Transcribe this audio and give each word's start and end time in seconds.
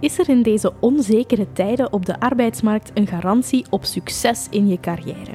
Is 0.00 0.18
er 0.18 0.28
in 0.28 0.42
deze 0.42 0.72
onzekere 0.80 1.52
tijden 1.52 1.92
op 1.92 2.06
de 2.06 2.20
arbeidsmarkt 2.20 2.90
een 2.94 3.06
garantie 3.06 3.64
op 3.70 3.84
succes 3.84 4.46
in 4.50 4.68
je 4.68 4.80
carrière? 4.80 5.32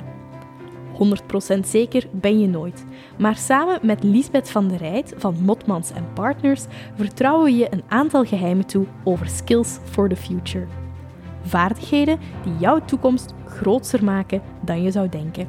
100% 1.57 1.59
zeker 1.65 2.07
ben 2.11 2.39
je 2.39 2.47
nooit. 2.47 2.85
Maar 3.17 3.35
samen 3.35 3.79
met 3.81 4.03
Lisbeth 4.03 4.49
van 4.49 4.67
der 4.67 4.77
Rijt 4.77 5.13
van 5.17 5.35
Motmans 5.41 5.91
Partners 6.13 6.65
vertrouwen 6.95 7.45
we 7.45 7.57
je 7.57 7.67
een 7.69 7.83
aantal 7.87 8.25
geheimen 8.25 8.65
toe 8.65 8.85
over 9.03 9.27
skills 9.27 9.79
for 9.83 10.09
the 10.09 10.15
future. 10.15 10.67
Vaardigheden 11.41 12.19
die 12.43 12.53
jouw 12.59 12.85
toekomst 12.85 13.33
groter 13.45 14.03
maken 14.03 14.41
dan 14.61 14.81
je 14.81 14.91
zou 14.91 15.09
denken. 15.09 15.47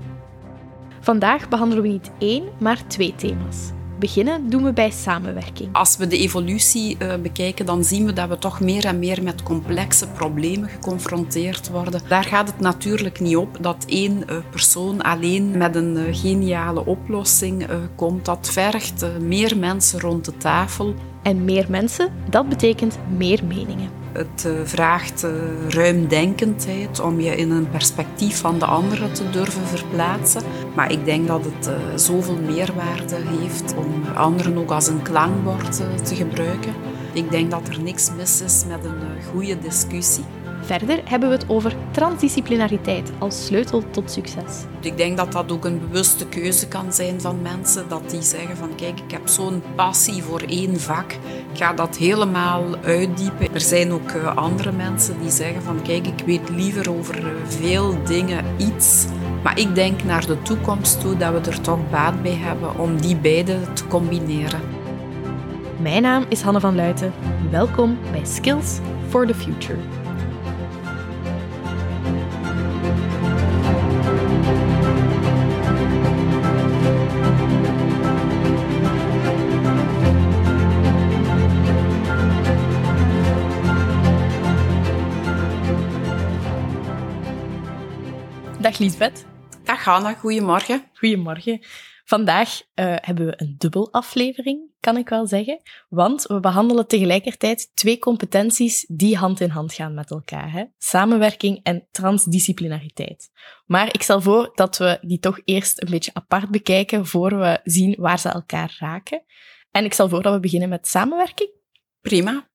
Vandaag 1.01 1.49
behandelen 1.49 1.83
we 1.83 1.89
niet 1.89 2.11
één, 2.19 2.45
maar 2.59 2.87
twee 2.87 3.15
thema's. 3.15 3.73
Beginnen 3.99 4.51
doen 4.51 4.65
we 4.65 4.73
bij 4.73 4.91
samenwerking. 4.91 5.69
Als 5.73 5.97
we 5.97 6.07
de 6.07 6.19
evolutie 6.19 6.97
uh, 6.99 7.15
bekijken, 7.15 7.67
dan 7.67 7.85
zien 7.85 8.07
we 8.07 8.13
dat 8.13 8.29
we 8.29 8.39
toch 8.39 8.61
meer 8.61 8.85
en 8.85 8.99
meer 8.99 9.23
met 9.23 9.43
complexe 9.43 10.09
problemen 10.09 10.69
geconfronteerd 10.69 11.69
worden. 11.69 12.01
Daar 12.09 12.25
gaat 12.25 12.49
het 12.49 12.61
natuurlijk 12.61 13.21
niet 13.21 13.37
op 13.37 13.59
dat 13.61 13.85
één 13.89 14.23
uh, 14.31 14.37
persoon 14.51 15.03
alleen 15.03 15.59
met 15.59 15.77
een 15.77 15.97
uh, 15.97 16.03
geniale 16.11 16.87
oplossing 16.87 17.67
komt. 17.95 18.25
Dat 18.25 18.51
vergt 18.53 19.07
meer 19.21 19.59
mensen 19.59 20.01
rond 20.01 20.25
de 20.25 20.37
tafel. 20.37 20.95
En 21.23 21.45
meer 21.45 21.67
mensen, 21.69 22.13
dat 22.31 22.49
betekent 22.49 22.99
meer 23.17 23.45
meningen. 23.45 24.06
Het 24.17 24.45
uh, 24.47 24.53
vraagt 24.65 25.25
uh, 25.25 25.31
ruimdenkendheid 25.69 27.01
om 27.01 27.21
je 27.21 27.37
in 27.37 27.51
een 27.51 27.71
perspectief 27.71 28.41
van 28.41 28.59
de 28.59 28.65
andere 28.65 29.13
te 29.13 29.31
durven 29.31 29.67
verplaatsen. 29.67 30.43
Maar 30.75 30.93
ik 30.93 31.05
denk 31.05 31.27
dat 31.27 31.45
het 31.45 31.69
uh, 31.69 31.75
zoveel 31.97 32.37
meerwaarde 32.37 33.17
heeft 33.41 33.75
om 33.75 34.05
anderen 34.15 34.59
ook 34.59 34.71
als 34.71 34.87
een 34.89 35.03
klankbord 35.03 35.77
te 36.07 36.15
gebruiken. 36.15 36.75
Ik 37.13 37.31
denk 37.31 37.51
dat 37.51 37.69
er 37.69 37.83
niks 37.83 38.11
mis 38.17 38.41
is 38.41 38.65
met 38.69 38.85
een 38.85 39.23
goede 39.33 39.59
discussie. 39.59 40.25
Verder 40.67 41.01
hebben 41.05 41.29
we 41.29 41.35
het 41.35 41.49
over 41.49 41.73
transdisciplinariteit 41.91 43.13
als 43.19 43.47
sleutel 43.47 43.91
tot 43.91 44.11
succes. 44.11 44.65
Ik 44.81 44.97
denk 44.97 45.17
dat 45.17 45.33
dat 45.33 45.53
ook 45.53 45.65
een 45.65 45.81
bewuste 45.81 46.27
keuze 46.27 46.69
kan 46.69 46.93
zijn 46.93 47.21
van 47.21 47.43
mensen. 47.43 47.89
Dat 47.89 48.11
die 48.11 48.23
zeggen 48.23 48.57
van 48.57 48.75
kijk, 48.75 49.01
ik 49.01 49.11
heb 49.11 49.29
zo'n 49.29 49.63
passie 49.75 50.23
voor 50.23 50.41
één 50.41 50.81
vak. 50.81 51.13
Ik 51.53 51.59
ga 51.59 51.73
dat 51.73 51.97
helemaal 51.97 52.65
uitdiepen. 52.83 53.55
Er 53.55 53.61
zijn 53.61 53.93
ook 53.93 54.11
eh, 54.11 54.37
andere 54.37 54.73
mensen 54.73 55.21
die 55.21 55.31
zeggen 55.31 55.63
van 55.63 55.83
kijk, 55.83 56.07
ik 56.07 56.27
weet 56.27 56.49
liever 56.49 56.91
over 56.91 57.19
eh, 57.19 57.33
veel 57.45 58.05
dingen 58.05 58.45
iets. 58.57 59.07
Maar 59.43 59.59
ik 59.59 59.75
denk 59.75 60.05
naar 60.05 60.27
de 60.27 60.43
toekomst 60.43 61.01
toe 61.01 61.17
dat 61.17 61.33
we 61.33 61.51
er 61.51 61.61
toch 61.61 61.91
baat 61.91 62.23
bij 62.23 62.37
hebben 62.37 62.79
om 62.79 63.01
die 63.01 63.17
beide 63.17 63.73
te 63.73 63.87
combineren. 63.87 64.61
Mijn 65.81 66.03
naam 66.03 66.25
is 66.29 66.43
Hanne 66.43 66.61
van 66.61 66.75
Luiten. 66.75 67.13
Welkom 67.51 67.99
bij 68.13 68.25
Skills 68.25 68.79
for 69.09 69.27
the 69.27 69.35
Future. 69.35 70.06
Dag 88.77 88.85
Liesbeth. 88.85 89.27
Dag 89.65 89.85
Hanna, 89.85 90.15
goedemorgen. 90.15 90.85
Goedemorgen. 90.95 91.61
Vandaag 92.05 92.61
uh, 92.61 92.95
hebben 93.01 93.27
we 93.27 93.35
een 93.37 93.55
dubbel 93.59 93.93
aflevering, 93.93 94.71
kan 94.81 94.97
ik 94.97 95.09
wel 95.09 95.27
zeggen. 95.27 95.61
Want 95.89 96.23
we 96.23 96.41
behandelen 96.41 96.87
tegelijkertijd 96.87 97.71
twee 97.75 97.99
competenties 97.99 98.85
die 98.89 99.17
hand 99.17 99.41
in 99.41 99.51
hand 99.51 99.73
gaan 99.73 99.95
met 99.95 100.11
elkaar. 100.11 100.53
Hè? 100.53 100.65
Samenwerking 100.79 101.61
en 101.63 101.87
transdisciplinariteit. 101.91 103.31
Maar 103.67 103.95
ik 103.95 104.03
stel 104.03 104.21
voor 104.21 104.53
dat 104.55 104.77
we 104.77 104.99
die 105.03 105.19
toch 105.19 105.41
eerst 105.45 105.83
een 105.83 105.91
beetje 105.91 106.15
apart 106.15 106.51
bekijken 106.51 107.07
voor 107.07 107.39
we 107.39 107.61
zien 107.65 107.95
waar 107.99 108.19
ze 108.19 108.29
elkaar 108.29 108.77
raken. 108.79 109.23
En 109.71 109.85
ik 109.85 109.93
stel 109.93 110.09
voor 110.09 110.23
dat 110.23 110.35
we 110.35 110.41
beginnen 110.41 110.69
met 110.69 110.89
samenwerking. 110.89 111.51
Prima. 112.01 112.49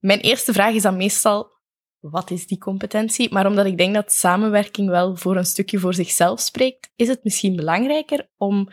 Mijn 0.00 0.20
eerste 0.20 0.52
vraag 0.52 0.74
is 0.74 0.82
dan 0.82 0.96
meestal, 0.96 1.57
wat 2.00 2.30
is 2.30 2.46
die 2.46 2.58
competentie? 2.58 3.32
Maar 3.32 3.46
omdat 3.46 3.66
ik 3.66 3.78
denk 3.78 3.94
dat 3.94 4.12
samenwerking 4.12 4.88
wel 4.88 5.16
voor 5.16 5.36
een 5.36 5.46
stukje 5.46 5.78
voor 5.78 5.94
zichzelf 5.94 6.40
spreekt, 6.40 6.92
is 6.96 7.08
het 7.08 7.24
misschien 7.24 7.56
belangrijker 7.56 8.28
om 8.36 8.68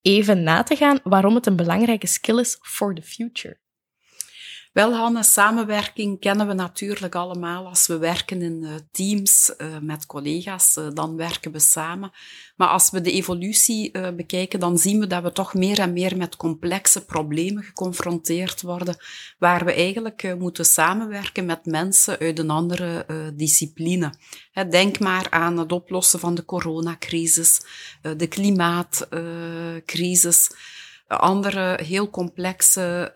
even 0.00 0.42
na 0.42 0.62
te 0.62 0.76
gaan 0.76 1.00
waarom 1.02 1.34
het 1.34 1.46
een 1.46 1.56
belangrijke 1.56 2.06
skill 2.06 2.38
is 2.38 2.58
for 2.60 2.94
the 2.94 3.02
future. 3.02 3.58
Wel, 4.76 4.94
Hanne, 4.94 5.22
samenwerking 5.22 6.20
kennen 6.20 6.46
we 6.46 6.52
natuurlijk 6.52 7.14
allemaal. 7.14 7.66
Als 7.66 7.86
we 7.86 7.98
werken 7.98 8.42
in 8.42 8.62
uh, 8.62 8.74
teams 8.92 9.54
uh, 9.58 9.66
met 9.80 10.06
collega's, 10.06 10.76
uh, 10.76 10.86
dan 10.92 11.16
werken 11.16 11.52
we 11.52 11.58
samen. 11.58 12.10
Maar 12.56 12.68
als 12.68 12.90
we 12.90 13.00
de 13.00 13.12
evolutie 13.12 13.90
bekijken, 14.14 14.60
dan 14.60 14.78
zien 14.78 15.00
we 15.00 15.06
dat 15.06 15.22
we 15.22 15.32
toch 15.32 15.54
meer 15.54 15.78
en 15.78 15.92
meer 15.92 16.16
met 16.16 16.36
complexe 16.36 17.04
problemen 17.04 17.62
geconfronteerd 17.62 18.62
worden, 18.62 18.96
waar 19.38 19.64
we 19.64 19.74
eigenlijk 19.74 20.34
moeten 20.38 20.64
samenwerken 20.64 21.44
met 21.44 21.66
mensen 21.66 22.18
uit 22.18 22.38
een 22.38 22.50
andere 22.50 23.06
discipline. 23.34 24.12
denk 24.70 24.98
maar 24.98 25.26
aan 25.30 25.58
het 25.58 25.72
oplossen 25.72 26.20
van 26.20 26.34
de 26.34 26.44
coronacrisis, 26.44 27.60
de 28.16 28.26
klimaatcrisis, 28.26 30.50
andere 31.06 31.78
heel 31.82 32.10
complexe 32.10 33.12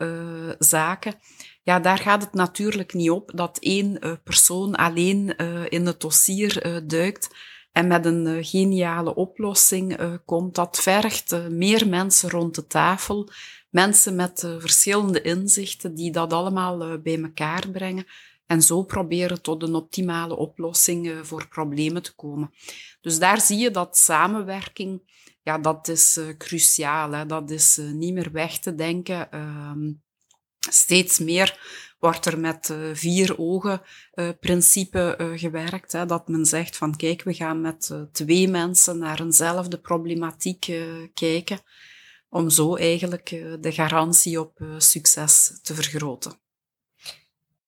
zaken 0.58 1.14
ja, 1.62 1.80
daar 1.80 1.98
gaat 1.98 2.22
het 2.22 2.32
natuurlijk 2.32 2.94
niet 2.94 3.10
op 3.10 3.30
dat 3.34 3.58
één 3.58 4.06
uh, 4.06 4.12
persoon 4.24 4.74
alleen 4.74 5.34
uh, 5.36 5.64
in 5.68 5.86
het 5.86 6.00
dossier 6.00 6.66
uh, 6.66 6.76
duikt 6.84 7.30
en 7.72 7.86
met 7.86 8.04
een 8.04 8.44
geniale 8.44 9.14
oplossing 9.14 9.98
komt. 10.24 10.54
Dat 10.54 10.80
vergt 10.80 11.48
meer 11.48 11.88
mensen 11.88 12.30
rond 12.30 12.54
de 12.54 12.66
tafel, 12.66 13.28
mensen 13.68 14.14
met 14.14 14.40
verschillende 14.58 15.22
inzichten 15.22 15.94
die 15.94 16.12
dat 16.12 16.32
allemaal 16.32 17.00
bij 17.00 17.22
elkaar 17.22 17.68
brengen 17.68 18.06
en 18.46 18.62
zo 18.62 18.82
proberen 18.82 19.42
tot 19.42 19.62
een 19.62 19.74
optimale 19.74 20.36
oplossing 20.36 21.18
voor 21.22 21.48
problemen 21.48 22.02
te 22.02 22.14
komen. 22.14 22.50
Dus 23.00 23.18
daar 23.18 23.40
zie 23.40 23.58
je 23.58 23.70
dat 23.70 23.96
samenwerking, 23.96 25.02
ja, 25.42 25.58
dat 25.58 25.88
is 25.88 26.20
cruciaal. 26.38 27.12
Hè. 27.12 27.26
Dat 27.26 27.50
is 27.50 27.80
niet 27.92 28.14
meer 28.14 28.32
weg 28.32 28.58
te 28.58 28.74
denken. 28.74 29.30
Ehm, 29.30 29.90
Steeds 30.68 31.18
meer 31.18 31.58
wordt 31.98 32.26
er 32.26 32.38
met 32.38 32.68
uh, 32.68 32.90
vier 32.92 33.38
ogen 33.38 33.82
uh, 34.14 34.28
principe 34.40 35.16
uh, 35.20 35.38
gewerkt. 35.38 35.92
Hè, 35.92 36.06
dat 36.06 36.28
men 36.28 36.44
zegt 36.44 36.76
van 36.76 36.96
kijk, 36.96 37.22
we 37.22 37.34
gaan 37.34 37.60
met 37.60 37.92
twee 38.12 38.48
mensen 38.48 38.98
naar 38.98 39.20
eenzelfde 39.20 39.78
problematiek 39.78 40.72
kijken. 41.14 41.60
Om 42.28 42.50
zo 42.50 42.76
eigenlijk 42.76 43.28
de 43.60 43.72
garantie 43.72 44.40
op 44.40 44.60
succes 44.78 45.58
te 45.62 45.74
vergroten. 45.74 46.32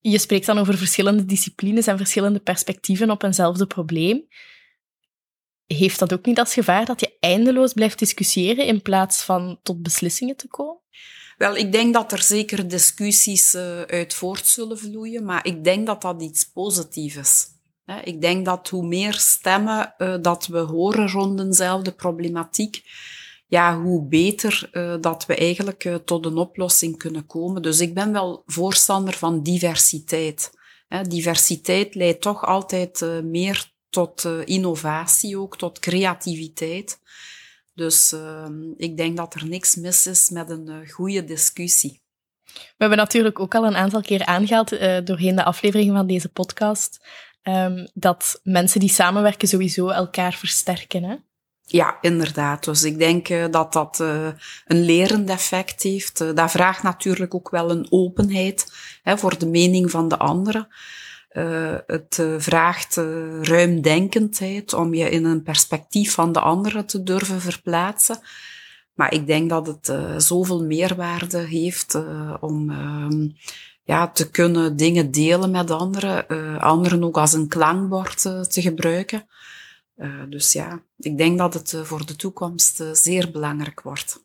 Je 0.01 0.19
spreekt 0.19 0.47
dan 0.47 0.59
over 0.59 0.79
verschillende 0.79 1.25
disciplines 1.25 1.87
en 1.87 1.97
verschillende 1.97 2.41
perspectieven 2.41 3.11
op 3.11 3.23
eenzelfde 3.23 3.67
probleem. 3.67 4.27
Heeft 5.67 5.99
dat 5.99 6.13
ook 6.13 6.27
niet 6.27 6.39
als 6.39 6.53
gevaar 6.53 6.85
dat 6.85 7.01
je 7.01 7.17
eindeloos 7.21 7.73
blijft 7.73 7.99
discussiëren 7.99 8.67
in 8.67 8.83
plaats 8.83 9.23
van 9.23 9.59
tot 9.63 9.83
beslissingen 9.83 10.37
te 10.37 10.49
komen? 10.49 10.81
Wel, 11.43 11.57
ik 11.57 11.73
denk 11.73 11.95
dat 11.95 12.13
er 12.13 12.23
zeker 12.23 12.69
discussies 12.69 13.55
uh, 13.55 13.83
uit 13.83 14.15
voort 14.15 14.47
zullen 14.47 14.79
vloeien, 14.79 15.25
maar 15.25 15.47
ik 15.47 15.65
denk 15.65 15.87
dat 15.87 16.03
dat 16.03 16.23
iets 16.23 16.45
positiefs 16.45 17.17
is. 17.17 17.47
Ik 18.05 18.21
denk 18.21 18.45
dat 18.45 18.69
hoe 18.69 18.87
meer 18.87 19.15
stemmen 19.15 19.95
uh, 19.99 20.15
dat 20.21 20.47
we 20.47 20.59
horen 20.59 21.11
rond 21.11 21.41
eenzelfde 21.41 21.93
problematiek, 21.93 22.83
ja, 23.47 23.81
hoe 23.81 24.09
beter 24.09 24.71
uh, 24.73 24.95
dat 25.01 25.27
we 25.27 25.35
eigenlijk 25.35 26.01
tot 26.05 26.27
een 26.27 26.37
oplossing 26.37 26.99
kunnen 26.99 27.27
komen. 27.27 27.63
Dus 27.63 27.81
ik 27.81 27.95
ben 27.95 28.13
wel 28.13 28.43
voorstander 28.47 29.15
van 29.15 29.43
diversiteit. 29.43 30.51
Diversiteit 31.09 31.95
leidt 31.95 32.21
toch 32.21 32.45
altijd 32.45 33.07
meer 33.23 33.71
tot 33.91 34.29
innovatie, 34.45 35.39
ook 35.39 35.59
tot 35.59 35.79
creativiteit. 35.79 37.01
Dus 37.75 38.13
uh, 38.13 38.47
ik 38.77 38.97
denk 38.97 39.17
dat 39.17 39.35
er 39.35 39.47
niks 39.47 39.75
mis 39.75 40.07
is 40.07 40.31
met 40.31 40.51
een 40.51 40.69
uh, 40.69 40.91
goede 40.91 41.25
discussie. 41.25 42.03
We 42.53 42.77
hebben 42.77 42.99
natuurlijk 42.99 43.41
ook 43.41 43.55
al 43.55 43.67
een 43.67 43.77
aantal 43.77 44.01
keer 44.01 44.25
aangehaald 44.25 44.73
uh, 44.73 44.99
doorheen 45.05 45.37
de 45.37 45.45
afleveringen 45.45 45.95
van 45.95 46.07
deze 46.07 46.29
podcast 46.29 47.07
um, 47.43 47.89
dat 47.95 48.41
mensen 48.43 48.81
die 48.81 48.89
samenwerken 48.89 49.49
sowieso 49.49 49.89
elkaar 49.89 50.33
versterken. 50.33 51.03
Hè? 51.05 51.17
Ja, 51.61 51.99
inderdaad. 52.01 52.65
Dus 52.65 52.83
ik 52.83 52.99
denk 52.99 53.29
uh, 53.29 53.45
dat 53.51 53.73
dat 53.73 53.99
een 54.65 54.85
lerend 54.85 55.31
effect 55.31 55.83
heeft. 55.83 56.19
Dat 56.19 56.51
vraagt 56.51 56.83
natuurlijk 56.83 57.35
ook 57.35 57.51
wel 57.51 57.71
een 57.71 57.87
openheid 57.91 58.73
hè, 59.03 59.19
voor 59.19 59.39
de 59.39 59.47
mening 59.47 59.91
van 59.91 60.09
de 60.09 60.19
anderen. 60.19 60.69
Uh, 61.33 61.77
het 61.87 62.19
uh, 62.21 62.35
vraagt 62.39 62.97
uh, 62.97 63.43
ruimdenkendheid 63.43 64.73
om 64.73 64.95
je 64.95 65.11
in 65.11 65.25
een 65.25 65.43
perspectief 65.43 66.15
van 66.15 66.33
de 66.33 66.41
andere 66.41 66.85
te 66.85 67.03
durven 67.03 67.41
verplaatsen. 67.41 68.19
Maar 68.95 69.15
ik 69.15 69.27
denk 69.27 69.51
dat 69.51 69.67
het 69.67 69.93
zoveel 70.23 70.65
meerwaarde 70.65 71.39
heeft 71.39 71.99
om 72.41 72.71
ehm, 72.71 73.29
ja, 73.85 74.09
te 74.09 74.31
kunnen 74.31 74.77
dingen 74.77 75.11
delen 75.11 75.51
met 75.51 75.71
anderen, 75.71 76.29
anderen 76.61 77.05
ook 77.05 77.17
als 77.17 77.33
een 77.33 77.49
klankbord 77.49 78.21
te 78.23 78.63
gebruiken. 78.63 79.27
dus 80.29 80.53
ja, 80.53 80.83
ik 80.99 81.17
denk 81.17 81.39
dat 81.39 81.55
het 81.55 81.77
voor 81.83 82.07
de 82.07 82.17
toekomst 82.17 82.85
zeer 82.93 83.31
belangrijk 83.31 83.81
wordt. 83.81 84.25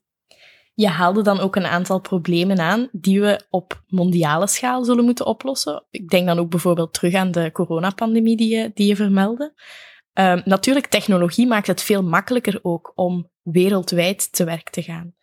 Je 0.78 0.88
haalde 0.88 1.22
dan 1.22 1.40
ook 1.40 1.56
een 1.56 1.66
aantal 1.66 2.00
problemen 2.00 2.60
aan 2.60 2.90
die 2.92 3.22
we 3.22 3.46
op 3.50 3.84
mondiale 3.88 4.48
schaal 4.48 4.84
zullen 4.84 5.06
moeten 5.06 5.26
oplossen. 5.26 5.86
Ik 5.90 6.10
denk 6.10 6.28
dan 6.28 6.40
ook 6.40 6.50
bijvoorbeeld 6.50 6.94
terug 6.94 7.14
aan 7.14 7.32
de 7.32 7.52
coronapandemie 7.52 8.38
die 8.38 8.56
je, 8.56 8.72
die 8.74 8.88
je 8.88 8.96
vermeldde. 8.96 9.54
Um, 10.14 10.42
natuurlijk, 10.46 10.88
technologie 10.88 11.48
maakt 11.48 11.68
het 11.68 11.82
veel 11.82 12.04
makkelijker 12.04 12.60
ook 12.62 12.92
om 12.96 13.30
wereldwijd 13.42 14.34
te 14.34 14.44
werk 14.44 14.70
te 14.70 14.82
gaan. 14.84 15.16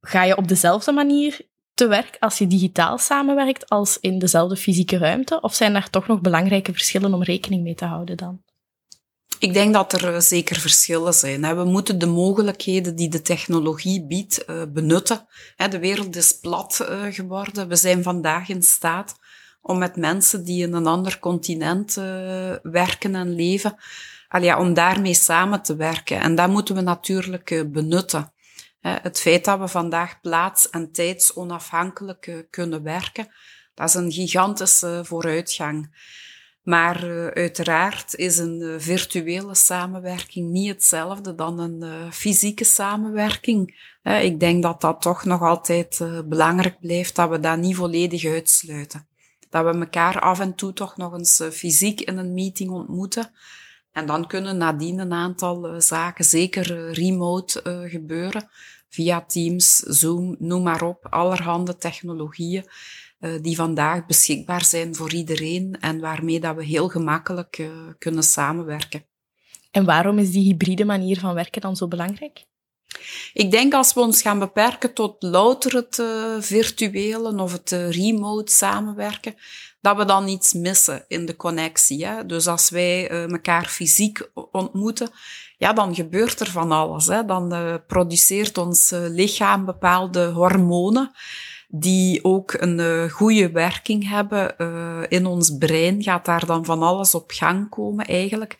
Ga 0.00 0.24
je 0.24 0.36
op 0.36 0.48
dezelfde 0.48 0.92
manier 0.92 1.40
te 1.74 1.86
werk 1.86 2.16
als 2.20 2.38
je 2.38 2.46
digitaal 2.46 2.98
samenwerkt 2.98 3.68
als 3.68 3.98
in 3.98 4.18
dezelfde 4.18 4.56
fysieke 4.56 4.98
ruimte? 4.98 5.40
Of 5.40 5.54
zijn 5.54 5.72
daar 5.72 5.90
toch 5.90 6.06
nog 6.06 6.20
belangrijke 6.20 6.72
verschillen 6.72 7.14
om 7.14 7.22
rekening 7.22 7.62
mee 7.62 7.74
te 7.74 7.84
houden 7.84 8.16
dan? 8.16 8.42
Ik 9.38 9.52
denk 9.52 9.74
dat 9.74 9.92
er 9.92 10.14
eh, 10.14 10.20
zeker 10.20 10.60
verschillen 10.60 11.14
zijn. 11.14 11.56
We 11.56 11.64
moeten 11.64 11.98
de 11.98 12.06
mogelijkheden 12.06 12.96
die 12.96 13.08
de 13.08 13.22
technologie 13.22 14.06
biedt 14.06 14.44
eh, 14.44 14.62
benutten. 14.68 15.26
De 15.70 15.78
wereld 15.78 16.16
is 16.16 16.38
plat 16.40 16.80
eh, 16.80 17.02
geworden. 17.10 17.68
We 17.68 17.76
zijn 17.76 18.02
vandaag 18.02 18.48
in 18.48 18.62
staat 18.62 19.16
om 19.60 19.78
met 19.78 19.96
mensen 19.96 20.44
die 20.44 20.62
in 20.62 20.72
een 20.72 20.86
ander 20.86 21.18
continent 21.18 21.94
werken 22.62 23.14
en 23.14 23.34
leven, 23.34 23.76
om 24.58 24.74
daarmee 24.74 25.14
samen 25.14 25.62
te 25.62 25.76
werken. 25.76 26.20
En 26.20 26.34
dat 26.34 26.48
moeten 26.48 26.74
we 26.74 26.80
natuurlijk 26.80 27.72
benutten. 27.72 28.32
Het 28.80 29.20
feit 29.20 29.44
dat 29.44 29.58
we 29.58 29.68
vandaag 29.68 30.20
plaats- 30.20 30.70
en 30.70 30.92
tijdsonafhankelijk 30.92 32.46
kunnen 32.50 32.82
werken, 32.82 33.28
dat 33.74 33.88
is 33.88 33.94
een 33.94 34.12
gigantische 34.12 35.00
vooruitgang. 35.04 35.90
Maar 36.68 37.04
uh, 37.04 37.26
uiteraard 37.26 38.14
is 38.14 38.38
een 38.38 38.60
uh, 38.60 38.74
virtuele 38.78 39.54
samenwerking 39.54 40.50
niet 40.50 40.68
hetzelfde 40.68 41.34
dan 41.34 41.58
een 41.58 41.82
uh, 41.82 42.10
fysieke 42.10 42.64
samenwerking. 42.64 43.90
ik 44.02 44.40
denk 44.40 44.62
dat 44.62 44.80
dat 44.80 45.00
toch 45.00 45.24
nog 45.24 45.42
altijd 45.42 46.00
belangrijk 46.24 46.80
blijft, 46.80 47.16
dat 47.16 47.30
we 47.30 47.40
dat 47.40 47.58
niet 47.58 47.76
volledig 47.76 48.24
uitsluiten. 48.24 49.06
Dat 49.50 49.64
we 49.64 49.80
elkaar 49.80 50.20
af 50.20 50.40
en 50.40 50.54
toe 50.54 50.72
toch 50.72 50.96
nog 50.96 51.12
eens 51.12 51.42
fysiek 51.52 52.00
in 52.00 52.18
een 52.18 52.34
meeting 52.34 52.70
ontmoeten. 52.70 53.30
En 53.92 54.06
dan 54.06 54.26
kunnen 54.26 54.56
nadien 54.56 54.98
een 54.98 55.12
aantal 55.12 55.80
zaken 55.80 56.24
zeker 56.24 56.92
remote 56.92 57.86
gebeuren. 57.88 58.48
Via 58.88 59.20
Teams, 59.20 59.76
Zoom, 59.76 60.36
noem 60.38 60.62
maar 60.62 60.82
op, 60.82 61.06
allerhande 61.10 61.76
technologieën 61.76 62.64
die 63.40 63.56
vandaag 63.56 64.06
beschikbaar 64.06 64.64
zijn 64.64 64.94
voor 64.94 65.12
iedereen 65.12 65.76
en 65.80 66.00
waarmee 66.00 66.40
dat 66.40 66.56
we 66.56 66.64
heel 66.64 66.88
gemakkelijk 66.88 67.58
uh, 67.58 67.68
kunnen 67.98 68.22
samenwerken. 68.22 69.04
En 69.70 69.84
waarom 69.84 70.18
is 70.18 70.30
die 70.30 70.44
hybride 70.44 70.84
manier 70.84 71.18
van 71.18 71.34
werken 71.34 71.60
dan 71.60 71.76
zo 71.76 71.88
belangrijk? 71.88 72.44
Ik 73.32 73.50
denk 73.50 73.74
als 73.74 73.94
we 73.94 74.00
ons 74.00 74.22
gaan 74.22 74.38
beperken 74.38 74.94
tot 74.94 75.22
louter 75.22 75.74
het 75.74 75.98
uh, 75.98 76.36
virtuele 76.38 77.42
of 77.42 77.52
het 77.52 77.70
remote 77.70 78.52
samenwerken, 78.52 79.34
dat 79.80 79.96
we 79.96 80.04
dan 80.04 80.28
iets 80.28 80.52
missen 80.52 81.04
in 81.08 81.26
de 81.26 81.36
connectie. 81.36 82.06
Hè? 82.06 82.26
Dus 82.26 82.46
als 82.46 82.70
wij 82.70 83.08
elkaar 83.08 83.66
fysiek 83.66 84.30
ontmoeten, 84.52 85.10
ja, 85.56 85.72
dan 85.72 85.94
gebeurt 85.94 86.40
er 86.40 86.50
van 86.50 86.72
alles. 86.72 87.06
Hè? 87.06 87.24
Dan 87.24 87.80
produceert 87.86 88.58
ons 88.58 88.90
lichaam 88.94 89.64
bepaalde 89.64 90.26
hormonen 90.26 91.12
die 91.70 92.24
ook 92.24 92.52
een 92.52 92.78
uh, 92.78 93.10
goede 93.10 93.50
werking 93.50 94.08
hebben 94.08 94.54
uh, 94.58 95.02
in 95.08 95.26
ons 95.26 95.56
brein, 95.58 96.02
gaat 96.02 96.24
daar 96.24 96.46
dan 96.46 96.64
van 96.64 96.82
alles 96.82 97.14
op 97.14 97.30
gang 97.30 97.68
komen 97.68 98.06
eigenlijk, 98.06 98.56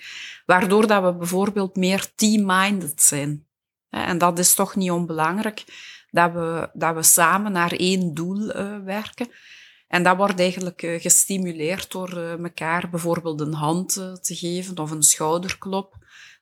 waardoor 0.47 0.87
dat 0.87 1.03
we 1.03 1.15
bijvoorbeeld 1.15 1.77
meer 1.77 2.07
team-minded 2.15 3.03
zijn. 3.03 3.47
En 3.91 4.19
dat 4.19 4.39
is 4.39 4.55
toch 4.55 4.77
niet 4.77 4.91
onbelangrijk, 4.91 5.65
dat 6.11 6.33
we, 6.33 6.71
dat 6.73 6.95
we 6.95 7.03
samen 7.03 7.53
naar 7.53 7.73
één 7.73 8.15
doel 8.15 8.57
uh, 8.57 8.79
werken. 8.85 9.29
En 9.87 10.03
dat 10.03 10.17
wordt 10.17 10.41
eigenlijk 10.41 10.81
gestimuleerd 10.99 11.91
door 11.91 12.17
elkaar 12.19 12.91
bijvoorbeeld 12.91 13.41
een 13.41 13.53
hand 13.53 13.93
te 14.21 14.35
geven 14.35 14.79
of 14.79 14.91
een 14.91 15.03
schouderklop. 15.03 15.97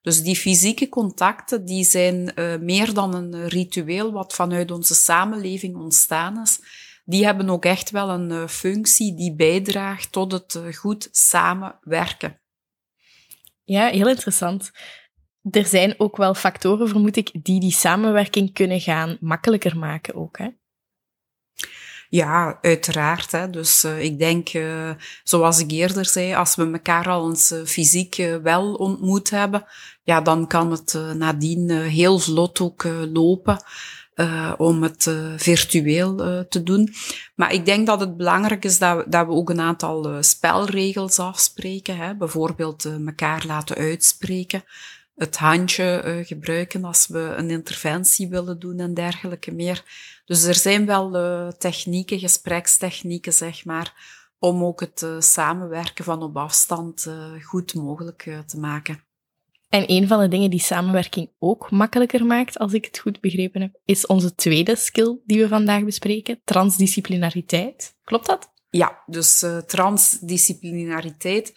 Dus 0.06 0.22
die 0.22 0.36
fysieke 0.36 0.88
contacten, 0.88 1.64
die 1.64 1.84
zijn 1.84 2.32
uh, 2.34 2.56
meer 2.56 2.94
dan 2.94 3.14
een 3.14 3.48
ritueel 3.48 4.12
wat 4.12 4.34
vanuit 4.34 4.70
onze 4.70 4.94
samenleving 4.94 5.76
ontstaan 5.76 6.40
is. 6.42 6.60
Die 7.04 7.24
hebben 7.24 7.50
ook 7.50 7.64
echt 7.64 7.90
wel 7.90 8.08
een 8.08 8.30
uh, 8.30 8.46
functie 8.46 9.14
die 9.14 9.34
bijdraagt 9.34 10.12
tot 10.12 10.32
het 10.32 10.54
uh, 10.54 10.74
goed 10.74 11.08
samenwerken. 11.10 12.40
Ja, 13.64 13.86
heel 13.86 14.08
interessant. 14.08 14.70
Er 15.50 15.66
zijn 15.66 15.94
ook 16.00 16.16
wel 16.16 16.34
factoren, 16.34 16.88
vermoed 16.88 17.16
ik, 17.16 17.30
die 17.44 17.60
die 17.60 17.72
samenwerking 17.72 18.52
kunnen 18.52 18.80
gaan 18.80 19.16
makkelijker 19.20 19.78
maken 19.78 20.14
ook, 20.14 20.38
hè? 20.38 20.48
Ja, 22.16 22.58
uiteraard. 22.62 23.32
Hè. 23.32 23.50
Dus 23.50 23.84
uh, 23.84 24.02
ik 24.02 24.18
denk, 24.18 24.52
uh, 24.52 24.90
zoals 25.24 25.58
ik 25.58 25.70
eerder 25.70 26.06
zei, 26.06 26.34
als 26.34 26.54
we 26.54 26.70
elkaar 26.72 27.08
al 27.08 27.28
eens 27.28 27.52
uh, 27.52 27.64
fysiek 27.64 28.28
wel 28.42 28.74
ontmoet 28.74 29.30
hebben, 29.30 29.64
ja, 30.02 30.20
dan 30.20 30.46
kan 30.46 30.70
het 30.70 30.98
nadien 31.14 31.70
heel 31.70 32.18
vlot 32.18 32.60
ook 32.60 32.84
lopen. 33.12 33.58
om 34.56 34.82
het 34.82 35.10
virtueel 35.36 36.16
te 36.48 36.62
doen. 36.62 36.94
Maar 37.34 37.52
ik 37.52 37.64
denk 37.64 37.86
dat 37.86 38.00
het 38.00 38.16
belangrijk 38.16 38.64
is 38.64 38.78
dat 38.78 38.96
we, 38.96 39.04
dat 39.08 39.26
we 39.26 39.32
ook 39.32 39.50
een 39.50 39.60
aantal 39.60 40.16
spelregels 40.20 41.18
afspreken. 41.18 41.96
Hè. 41.96 42.14
Bijvoorbeeld 42.14 42.84
elkaar 42.84 43.44
laten 43.46 43.76
uitspreken 43.76 44.64
het 45.16 45.36
handje 45.36 46.02
uh, 46.04 46.26
gebruiken 46.26 46.84
als 46.84 47.06
we 47.06 47.18
een 47.36 47.50
interventie 47.50 48.28
willen 48.28 48.58
doen 48.58 48.78
en 48.78 48.94
dergelijke 48.94 49.52
meer. 49.52 49.84
Dus 50.24 50.42
er 50.42 50.54
zijn 50.54 50.86
wel 50.86 51.16
uh, 51.16 51.48
technieken, 51.48 52.18
gesprekstechnieken, 52.18 53.32
zeg 53.32 53.64
maar, 53.64 53.94
om 54.38 54.64
ook 54.64 54.80
het 54.80 55.02
uh, 55.02 55.20
samenwerken 55.20 56.04
van 56.04 56.22
op 56.22 56.36
afstand 56.36 57.10
goed 57.42 57.74
mogelijk 57.74 58.30
te 58.46 58.58
maken. 58.58 59.04
En 59.68 59.84
een 59.90 60.06
van 60.06 60.20
de 60.20 60.28
dingen 60.28 60.50
die 60.50 60.60
samenwerking 60.60 61.30
ook 61.38 61.70
makkelijker 61.70 62.26
maakt, 62.26 62.58
als 62.58 62.72
ik 62.72 62.84
het 62.84 62.98
goed 62.98 63.20
begrepen 63.20 63.60
heb, 63.60 63.80
is 63.84 64.06
onze 64.06 64.34
tweede 64.34 64.76
skill 64.76 65.18
die 65.24 65.40
we 65.40 65.48
vandaag 65.48 65.84
bespreken, 65.84 66.40
transdisciplinariteit. 66.44 67.96
Klopt 68.04 68.26
dat? 68.26 68.52
Ja, 68.70 69.02
dus 69.06 69.44
transdisciplinariteit 69.66 71.52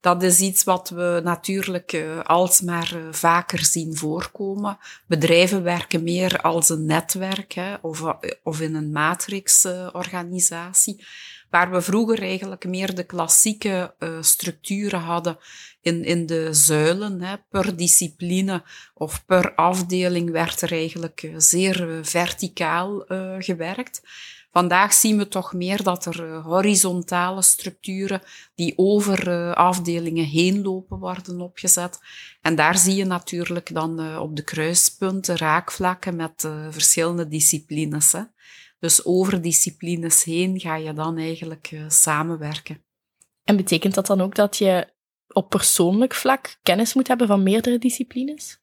dat 0.00 0.22
is 0.22 0.40
iets 0.40 0.64
wat 0.64 0.88
we 0.88 1.20
natuurlijk 1.24 1.92
uh, 1.92 2.20
alsmaar 2.20 2.92
uh, 2.96 3.02
vaker 3.10 3.64
zien 3.64 3.96
voorkomen. 3.96 4.78
Bedrijven 5.06 5.62
werken 5.62 6.02
meer 6.02 6.40
als 6.40 6.68
een 6.68 6.86
netwerk 6.86 7.52
hè, 7.52 7.74
of, 7.80 8.00
uh, 8.00 8.12
of 8.42 8.60
in 8.60 8.74
een 8.74 8.92
matrixorganisatie. 8.92 11.04
waar 11.50 11.70
we 11.70 11.80
vroeger 11.80 12.22
eigenlijk 12.22 12.64
meer 12.64 12.94
de 12.94 13.04
klassieke 13.04 13.94
structuren 14.20 15.00
hadden 15.00 15.38
in, 15.80 16.04
in 16.04 16.26
de 16.26 16.54
zuilen. 16.54 17.22
Hè. 17.22 17.36
Per 17.50 17.76
discipline 17.76 18.62
of 18.94 19.24
per 19.26 19.54
afdeling 19.54 20.30
werd 20.30 20.60
er 20.60 20.72
eigenlijk 20.72 21.32
zeer 21.36 21.98
verticaal 22.02 23.04
gewerkt. 23.38 24.02
Vandaag 24.50 24.92
zien 24.92 25.16
we 25.16 25.28
toch 25.28 25.52
meer 25.52 25.82
dat 25.82 26.04
er 26.04 26.24
uh, 26.24 26.44
horizontale 26.44 27.42
structuren 27.42 28.22
die 28.54 28.72
over 28.76 29.28
uh, 29.28 29.52
afdelingen 29.52 30.24
heen 30.24 30.62
lopen 30.62 30.98
worden 30.98 31.40
opgezet. 31.40 31.98
En 32.40 32.54
daar 32.54 32.78
zie 32.78 32.94
je 32.94 33.04
natuurlijk 33.04 33.74
dan 33.74 34.00
uh, 34.00 34.20
op 34.20 34.36
de 34.36 34.44
kruispunten 34.44 35.36
raakvlakken 35.36 36.16
met 36.16 36.48
verschillende 36.70 37.28
disciplines. 37.28 38.14
Dus 38.78 39.04
over 39.04 39.42
disciplines 39.42 40.24
heen 40.24 40.60
ga 40.60 40.76
je 40.76 40.92
dan 40.92 41.18
eigenlijk 41.18 41.76
samenwerken. 41.88 42.84
En 43.44 43.56
betekent 43.56 43.94
dat 43.94 44.06
dan 44.06 44.20
ook 44.20 44.34
dat 44.34 44.56
je 44.56 44.92
op 45.32 45.50
persoonlijk 45.50 46.14
vlak 46.14 46.58
kennis 46.62 46.94
moet 46.94 47.08
hebben 47.08 47.26
van 47.26 47.42
meerdere 47.42 47.78
disciplines? 47.78 48.60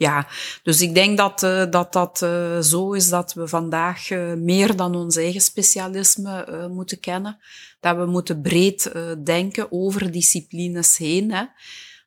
Ja, 0.00 0.26
dus 0.62 0.80
ik 0.80 0.94
denk 0.94 1.16
dat 1.16 1.42
uh, 1.42 1.64
dat, 1.70 1.92
dat 1.92 2.20
uh, 2.22 2.60
zo 2.60 2.92
is 2.92 3.08
dat 3.08 3.32
we 3.32 3.48
vandaag 3.48 4.10
uh, 4.10 4.32
meer 4.34 4.76
dan 4.76 4.94
ons 4.94 5.16
eigen 5.16 5.40
specialisme 5.40 6.68
moeten 6.72 7.00
kennen. 7.00 7.38
Dat 7.80 7.96
we 7.96 8.06
moeten 8.06 8.40
breed 8.40 8.92
denken 9.24 9.72
over 9.72 10.12
disciplines 10.12 10.96
heen. 10.96 11.32
Hè. 11.32 11.44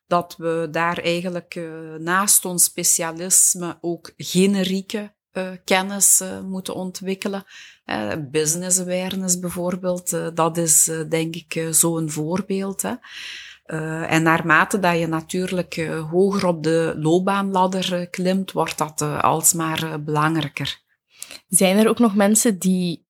Dat 0.06 0.34
we 0.38 0.68
daar 0.70 0.98
eigenlijk 0.98 1.60
naast 1.98 2.44
ons 2.44 2.64
specialisme 2.64 3.78
ook 3.80 4.12
generieke 4.16 5.12
kennis 5.64 6.22
moeten 6.44 6.74
ontwikkelen. 6.74 7.44
business 8.30 8.80
awareness 8.80 9.38
bijvoorbeeld, 9.38 10.16
dat 10.34 10.56
is 10.56 10.90
denk 11.08 11.34
ik 11.34 11.66
zo'n 11.70 12.10
voorbeeld. 12.10 12.82
Hè. 12.82 12.94
Uh, 13.66 14.12
en 14.12 14.22
naarmate 14.22 14.78
dat 14.78 14.98
je 14.98 15.06
natuurlijk 15.06 15.76
uh, 15.76 16.10
hoger 16.10 16.46
op 16.46 16.62
de 16.62 16.94
loopbaanladder 16.96 18.00
uh, 18.00 18.06
klimt, 18.10 18.52
wordt 18.52 18.78
dat 18.78 19.02
alsmaar 19.02 20.02
belangrijker. 20.02 20.80
Zijn 21.48 21.78
er 21.78 21.88
ook 21.88 21.98
nog 21.98 22.14
mensen 22.14 22.58
die 22.58 23.06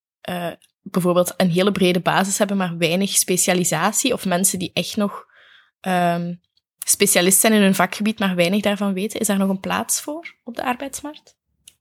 bijvoorbeeld 0.82 1.34
een 1.36 1.50
hele 1.50 1.72
brede 1.72 2.00
basis 2.00 2.38
hebben, 2.38 2.56
maar 2.56 2.76
weinig 2.76 3.10
specialisatie, 3.10 4.12
of 4.12 4.24
mensen 4.26 4.58
die 4.58 4.70
echt 4.72 4.96
nog 4.96 5.26
um, 5.80 6.40
specialist 6.86 7.40
zijn 7.40 7.52
in 7.52 7.62
hun 7.62 7.74
vakgebied, 7.74 8.18
maar 8.18 8.34
weinig 8.34 8.62
daarvan 8.62 8.92
weten. 8.92 9.20
Is 9.20 9.26
daar 9.26 9.38
nog 9.38 9.48
een 9.48 9.60
plaats 9.60 10.00
voor 10.00 10.34
op 10.44 10.56
de 10.56 10.64
arbeidsmarkt? 10.64 11.36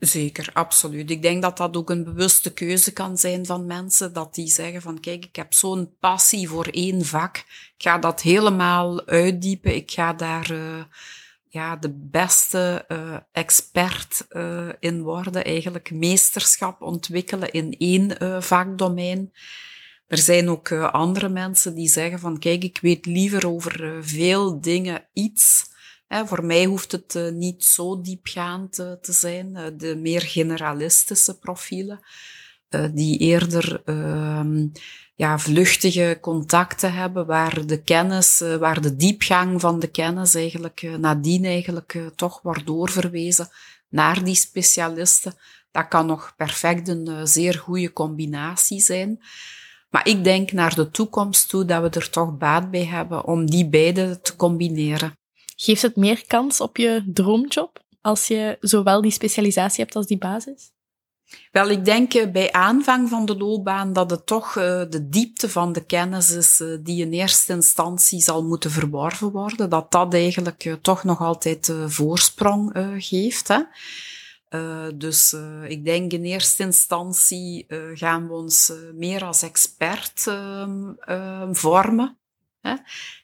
Zeker, 0.06 0.50
absoluut. 0.54 1.10
Ik 1.10 1.22
denk 1.22 1.42
dat 1.42 1.58
dat 1.58 1.78
ook 1.78 1.90
een 1.90 2.04
bewuste 2.04 2.54
keuze 2.54 2.94
kan 2.94 3.18
zijn 3.18 3.46
van 3.46 3.66
mensen, 3.66 4.14
dat 4.14 4.36
die 4.36 4.48
zeggen 4.48 4.82
van 4.82 5.00
kijk, 5.00 5.26
ik 5.26 5.36
heb 5.36 5.54
zo'n 5.54 5.96
passie 6.00 6.48
voor 6.48 6.68
één 6.68 7.06
vak, 7.06 7.38
ik 7.38 7.74
ga 7.78 7.98
dat 7.98 8.22
helemaal 8.22 9.08
uitdiepen, 9.08 9.76
ik 9.76 9.92
ga 9.92 10.14
daar 10.14 10.52
uh, 10.52 10.84
ja, 11.50 11.76
de 11.76 11.94
beste 11.96 12.86
uh, 12.88 13.18
expert 13.32 14.26
uh, 14.30 14.70
in 14.80 15.02
worden, 15.02 15.44
eigenlijk 15.44 15.92
meesterschap 15.92 16.82
ontwikkelen 16.82 17.52
in 17.52 17.76
één 17.78 18.42
vakdomein. 18.44 19.34
Er 20.08 20.18
zijn 20.18 20.50
ook 20.50 20.72
andere 20.72 21.30
mensen 21.30 21.76
die 21.76 21.90
zeggen 21.90 22.20
van 22.20 22.40
kijk, 22.40 22.64
ik 22.64 22.80
weet 22.82 23.06
liever 23.06 23.48
over 23.48 24.04
veel 24.04 24.62
dingen 24.62 25.08
iets, 25.14 25.72
voor 26.22 26.46
mij 26.46 26.66
hoeft 26.66 26.92
het 26.92 27.16
uh, 27.16 27.32
niet 27.32 27.64
zo 27.64 28.02
diepgaand 28.02 28.80
uh, 28.80 28.92
te 28.92 29.12
zijn. 29.12 29.50
Uh, 29.56 29.64
de 29.78 29.96
meer 29.96 30.22
generalistische 30.22 31.40
profielen, 31.40 32.00
die 32.94 33.18
eerder 33.18 33.82
ehm, 33.86 34.68
ja, 35.16 35.40
vluchtige 35.40 36.18
contacten 36.22 36.94
hebben, 36.94 37.26
waar 37.26 37.66
de 37.66 37.82
kennis, 37.82 38.44
waar 38.60 38.82
de 38.82 38.96
diepgang 38.96 39.62
van 39.62 39.80
de 39.80 39.88
kennis 39.88 40.36
eigenlijk 40.36 40.82
nadien 40.98 41.46
eigenlijk 41.46 42.12
toch 42.16 42.42
wordt 42.42 42.66
doorverwezen 42.66 43.48
naar 43.90 44.24
die 44.24 44.36
specialisten. 44.36 45.34
Dat 45.72 45.88
kan 45.88 46.06
nog 46.06 46.34
perfect 46.38 46.88
een 46.88 47.28
zeer 47.28 47.54
goede 47.54 47.94
combinatie 47.94 48.80
zijn. 48.80 49.20
Maar 49.90 50.08
ik 50.08 50.24
denk 50.24 50.52
naar 50.52 50.76
de 50.76 50.92
toekomst 50.92 51.50
toe 51.50 51.66
dat 51.66 51.82
we 51.82 52.00
er 52.00 52.10
toch 52.10 52.38
baat 52.38 52.72
bij 52.72 52.86
hebben 52.86 53.26
om 53.26 53.50
die 53.50 53.70
beide 53.70 54.22
te 54.22 54.36
combineren. 54.36 55.18
Geeft 55.56 55.82
het 55.82 55.96
meer 55.96 56.26
kans 56.28 56.62
op 56.62 56.78
je 56.78 57.04
droomjob 57.14 57.82
als 58.02 58.28
je 58.28 58.58
zowel 58.60 59.02
die 59.02 59.12
specialisatie 59.12 59.84
hebt 59.84 59.96
als 59.96 60.08
die 60.08 60.18
basis? 60.18 60.72
Wel, 61.52 61.70
ik 61.70 61.86
denk 61.86 62.14
eh, 62.14 62.32
bij 62.32 62.52
aanvang 62.52 63.10
van 63.10 63.26
de 63.26 63.38
loopbaan 63.38 63.94
dat 63.94 64.10
het 64.10 64.26
toch 64.26 64.56
uh, 64.56 64.64
de 64.90 65.10
diepte 65.10 65.50
van 65.50 65.74
de 65.74 65.86
kennis 65.86 66.32
is 66.32 66.60
uh, 66.60 66.78
die 66.82 67.06
in 67.06 67.12
eerste 67.12 67.54
instantie 67.54 68.22
zal 68.22 68.44
moeten 68.44 68.72
verworven 68.72 69.32
worden. 69.32 69.70
Dat 69.70 69.92
dat 69.92 70.14
eigenlijk 70.14 70.78
toch 70.82 71.04
nog 71.04 71.22
altijd 71.22 71.74
voorsprong 71.86 72.72
geeft. 72.98 73.48
Hè. 73.48 73.62
dus 74.96 75.36
ik 75.68 75.86
denk 75.86 76.12
in 76.12 76.24
eerste 76.24 76.64
instantie 76.64 77.66
gaan 77.94 78.28
we 78.28 78.34
ons 78.34 78.74
meer 78.94 79.24
als 79.24 79.42
expert 79.42 80.28
ehm, 80.28 81.54
vormen. 81.54 82.18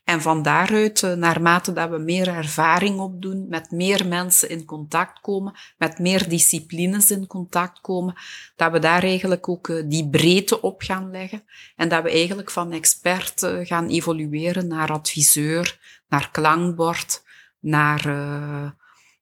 En 0.03 0.21
van 0.21 0.41
daaruit, 0.41 1.03
eh, 1.03 1.13
naarmate 1.13 1.73
dat 1.73 1.89
we 1.89 1.97
meer 1.97 2.27
ervaring 2.27 2.99
opdoen, 2.99 3.45
met 3.49 3.71
meer 3.71 4.07
mensen 4.07 4.49
in 4.49 4.65
contact 4.65 5.19
komen, 5.19 5.53
met 5.77 5.99
meer 5.99 6.29
disciplines 6.29 7.11
in 7.11 7.27
contact 7.27 7.81
komen, 7.81 8.15
dat 8.55 8.71
we 8.71 8.79
daar 8.79 9.03
eigenlijk 9.03 9.49
ook 9.49 9.69
eh, 9.69 9.83
die 9.85 10.09
breedte 10.09 10.61
op 10.61 10.81
gaan 10.81 11.11
leggen. 11.11 11.43
En 11.75 11.89
dat 11.89 12.03
we 12.03 12.11
eigenlijk 12.11 12.51
van 12.51 12.71
expert 12.71 13.43
eh, 13.43 13.65
gaan 13.65 13.87
evolueren 13.87 14.67
naar 14.67 14.91
adviseur, 14.91 15.79
naar 16.07 16.31
klankbord, 16.31 17.23
naar 17.59 18.03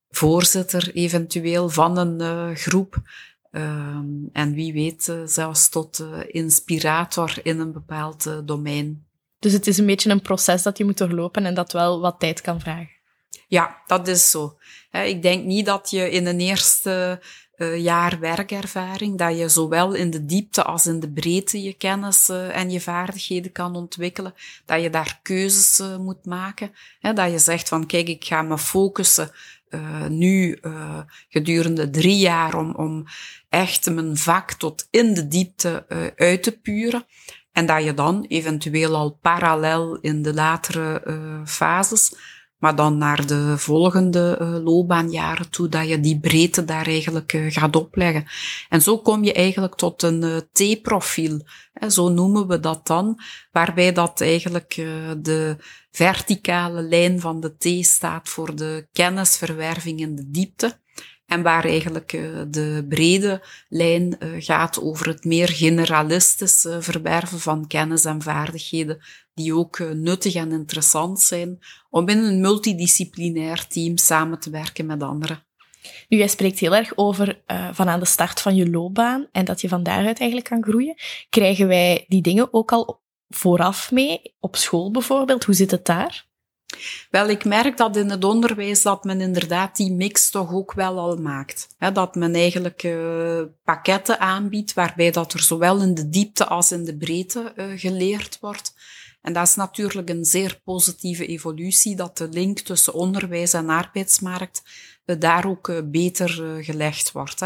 voorzitter 0.10 0.92
eventueel 0.94 1.70
van 1.70 1.98
een 1.98 2.56
groep. 2.56 3.02
Ehm, 3.52 4.06
en 4.32 4.54
wie 4.54 4.74
weet 4.74 5.14
zelfs 5.26 5.70
tot 5.70 6.06
inspirator 6.28 7.40
in 7.44 7.60
een 7.60 7.72
bepaald 7.72 8.48
domein. 8.48 9.07
Dus 9.40 9.52
het 9.52 9.68
is 9.68 9.78
een 9.78 9.86
beetje 9.86 10.10
een 10.10 10.22
proces 10.22 10.64
dat 10.64 10.78
je 10.78 10.86
moet 10.86 10.98
doorlopen 10.98 11.46
en 11.46 11.54
dat 11.54 11.72
wel 11.72 12.00
wat 12.00 12.20
tijd 12.20 12.42
kan 12.42 12.60
vragen. 12.60 12.96
Ja, 13.48 13.82
dat 13.88 14.08
is 14.08 14.32
zo. 14.32 14.58
Ik 14.92 15.22
denk 15.22 15.46
niet 15.46 15.66
dat 15.66 15.90
je 15.90 16.12
in 16.12 16.26
een 16.26 16.40
eerste 16.40 17.22
uh, 17.58 17.78
jaar 17.78 18.20
werkervaring, 18.20 19.18
dat 19.18 19.38
je 19.38 19.50
zowel 19.50 19.94
in 19.94 20.10
de 20.10 20.26
diepte 20.26 20.64
als 20.64 20.86
in 20.86 21.00
de 21.00 21.12
breedte 21.12 21.62
je 21.62 21.74
kennis 21.74 22.30
en 22.30 22.70
je 22.70 22.82
vaardigheden 22.82 23.52
kan 23.52 23.76
ontwikkelen, 23.76 24.34
dat 24.66 24.82
je 24.82 24.90
daar 24.90 25.20
keuzes 25.22 25.80
uh, 25.80 25.98
moet 25.98 26.26
maken. 26.26 26.72
Dat 27.00 27.32
je 27.32 27.40
zegt 27.40 27.68
van 27.68 27.86
kijk, 27.86 28.08
ik 28.08 28.26
ga 28.26 28.42
me 28.42 28.58
focussen 28.58 29.32
nu 30.08 30.60
gedurende 31.30 31.90
drie 31.90 32.18
jaar 32.18 32.56
om, 32.56 32.76
om 32.76 33.06
echt 33.50 33.90
mijn 33.90 34.18
vak 34.18 34.52
tot 34.54 34.88
in 34.92 35.14
de 35.14 35.28
diepte 35.28 35.86
uit 36.16 36.44
te 36.44 36.60
puren. 36.60 37.06
En 37.58 37.66
dat 37.66 37.84
je 37.84 37.94
dan 37.94 38.26
eventueel 38.28 38.96
al 38.96 39.18
parallel 39.22 39.98
in 40.02 40.22
de 40.22 40.34
latere 40.34 41.02
uh, 41.06 41.42
fases, 41.46 42.16
maar 42.58 42.76
dan 42.76 42.98
naar 42.98 43.28
de 43.28 43.58
volgende 43.58 44.38
uh, 44.42 44.64
loopbaanjaren 44.64 45.50
toe, 45.50 45.70
dat 45.70 45.88
je 45.88 46.00
die 46.00 46.20
breedte 46.20 46.66
daar 46.66 46.88
eigenlijk 46.88 47.34
uh, 47.34 47.52
gaat 47.52 47.76
opleggen. 47.76 48.26
En 48.70 48.82
zo 48.82 48.98
kom 48.98 49.24
je 49.24 49.34
eigenlijk 49.34 49.76
tot 49.76 50.04
een 50.04 50.50
T-profiel. 50.52 51.42
Zo 51.88 52.10
noemen 52.10 52.48
we 52.48 52.60
dat 52.60 52.88
dan, 52.88 53.22
waarbij 53.52 53.92
dat 53.94 54.22
eigenlijk 54.22 54.74
de 55.18 55.58
verticale 55.92 56.82
lijn 56.82 57.20
van 57.20 57.40
de 57.40 57.58
T 57.58 57.86
staat 57.86 58.30
voor 58.30 58.56
de 58.56 58.88
kennisverwerving 58.92 60.00
in 60.00 60.16
de 60.16 60.30
diepte. 60.30 60.80
En 61.28 61.42
waar 61.42 61.66
eigenlijk 61.66 62.14
uh, 62.14 62.42
de 62.48 62.86
brede 62.90 63.44
lijn 63.70 64.18
uh, 64.20 64.30
gaat 64.38 64.82
over 64.82 65.08
het 65.08 65.26
meer 65.26 65.50
generalistische 65.50 66.82
verwerven 66.82 67.40
van 67.40 67.68
kennis 67.68 68.06
en 68.06 68.22
vaardigheden, 68.22 69.00
die 69.34 69.56
ook 69.56 69.80
uh, 69.80 69.92
nuttig 69.92 70.36
en 70.36 70.52
interessant 70.52 71.22
zijn 71.22 71.60
om 71.90 72.08
in 72.08 72.18
een 72.18 72.42
multidisciplinair 72.42 73.68
team 73.68 73.98
samen 73.98 74.40
te 74.40 74.50
werken 74.50 74.86
met 74.86 75.04
anderen. 75.04 75.46
Nu, 76.10 76.18
jij 76.18 76.28
spreekt 76.28 76.60
heel 76.60 76.76
erg 76.76 76.92
over 76.96 77.42
van 77.72 77.90
aan 77.90 78.00
de 78.00 78.06
start 78.06 78.42
van 78.42 78.56
je 78.56 78.70
loopbaan 78.70 79.28
en 79.32 79.46
dat 79.46 79.62
je 79.62 79.68
van 79.68 79.84
daaruit 79.84 80.20
eigenlijk 80.20 80.50
kan 80.50 80.64
groeien. 80.64 80.96
Krijgen 81.30 81.68
wij 81.68 82.06
die 82.08 82.22
dingen 82.22 82.54
ook 82.54 82.72
al 82.72 83.02
vooraf 83.30 83.92
mee, 83.92 84.36
op 84.40 84.56
school 84.56 84.92
bijvoorbeeld? 84.92 85.44
Hoe 85.44 85.56
zit 85.56 85.72
het 85.72 85.86
daar? 85.86 86.28
Wel, 87.10 87.30
ik 87.30 87.46
merk 87.46 87.78
dat 87.78 87.96
in 87.96 88.10
het 88.10 88.24
onderwijs 88.24 88.82
dat 88.82 89.04
men 89.04 89.22
inderdaad 89.22 89.76
die 89.76 89.92
mix 89.92 90.30
toch 90.30 90.54
ook 90.54 90.74
wel 90.74 91.00
al 91.00 91.18
maakt. 91.18 91.68
dat 91.94 92.16
men 92.16 92.36
eigenlijk 92.36 92.84
uh, 92.84 93.42
pakketten 93.64 94.20
aanbiedt 94.20 94.74
waarbij 94.74 95.12
dat 95.12 95.34
er 95.34 95.40
zowel 95.40 95.82
in 95.82 95.94
de 95.94 96.10
diepte 96.10 96.48
als 96.48 96.72
in 96.72 96.84
de 96.84 96.98
breedte 96.98 97.54
uh, 97.56 97.66
geleerd 97.76 98.38
wordt. 98.40 98.74
En 99.22 99.34
dat 99.34 99.48
is 99.48 99.56
natuurlijk 99.56 100.10
een 100.10 100.26
zeer 100.26 100.62
positieve 100.64 101.26
evolutie, 101.26 101.96
dat 101.96 102.18
de 102.18 102.30
link 102.30 102.60
tussen 102.60 102.94
onderwijs 102.94 103.54
en 103.54 103.70
arbeidsmarkt 103.70 104.64
uh, 105.06 105.16
daar 105.20 105.46
ook 105.46 105.92
beter 105.92 106.30
gelegd 106.64 107.12
wordt. 107.12 107.42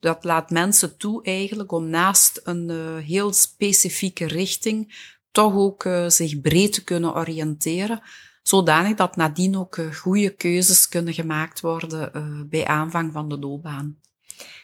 Dat 0.00 0.24
laat 0.24 0.50
mensen 0.50 0.96
toe 0.96 1.24
eigenlijk 1.24 1.72
om 1.72 1.88
naast 1.88 2.40
een 2.44 3.00
heel 3.04 3.32
specifieke 3.32 4.26
richting 4.26 4.94
toch 5.30 5.54
ook 5.54 5.88
zich 6.06 6.40
breed 6.40 6.72
te 6.72 6.84
kunnen 6.84 7.14
oriënteren 7.14 8.02
zodanig 8.48 8.96
dat 8.96 9.16
nadien 9.16 9.56
ook 9.56 9.76
uh, 9.76 9.94
goede 9.94 10.30
keuzes 10.30 10.88
kunnen 10.88 11.14
gemaakt 11.14 11.60
worden 11.60 12.10
uh, 12.16 12.48
bij 12.48 12.66
aanvang 12.66 13.12
van 13.12 13.28
de 13.28 13.38
loopbaan. 13.38 14.00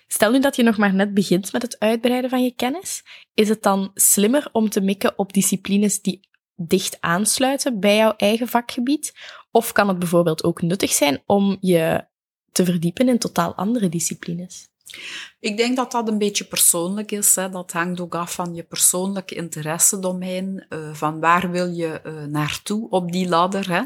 Stel 0.06 0.30
nu 0.30 0.40
dat 0.40 0.56
je 0.56 0.62
nog 0.62 0.76
maar 0.76 0.94
net 0.94 1.14
begint 1.14 1.52
met 1.52 1.62
het 1.62 1.78
uitbreiden 1.78 2.30
van 2.30 2.44
je 2.44 2.54
kennis, 2.54 3.02
is 3.34 3.48
het 3.48 3.62
dan 3.62 3.90
slimmer 3.94 4.48
om 4.52 4.68
te 4.68 4.80
mikken 4.80 5.18
op 5.18 5.32
disciplines 5.32 6.00
die 6.00 6.28
dicht 6.54 7.00
aansluiten 7.00 7.80
bij 7.80 7.96
jouw 7.96 8.14
eigen 8.16 8.48
vakgebied? 8.48 9.12
Of 9.50 9.72
kan 9.72 9.88
het 9.88 9.98
bijvoorbeeld 9.98 10.44
ook 10.44 10.62
nuttig 10.62 10.92
zijn 10.92 11.22
om 11.26 11.56
je 11.60 12.06
te 12.52 12.64
verdiepen 12.64 13.08
in 13.08 13.18
totaal 13.18 13.54
andere 13.54 13.88
disciplines? 13.88 14.71
Ik 15.40 15.56
denk 15.56 15.76
dat 15.76 15.92
dat 15.92 16.08
een 16.08 16.18
beetje 16.18 16.44
persoonlijk 16.44 17.12
is. 17.12 17.34
Hè. 17.34 17.50
Dat 17.50 17.72
hangt 17.72 18.00
ook 18.00 18.14
af 18.14 18.34
van 18.34 18.54
je 18.54 18.62
persoonlijke 18.62 19.34
interessedomein. 19.34 20.66
Uh, 20.68 20.78
van 20.92 21.20
waar 21.20 21.50
wil 21.50 21.66
je 21.66 22.00
uh, 22.06 22.24
naartoe 22.24 22.90
op 22.90 23.12
die 23.12 23.28
ladder. 23.28 23.70
Hè. 23.70 23.82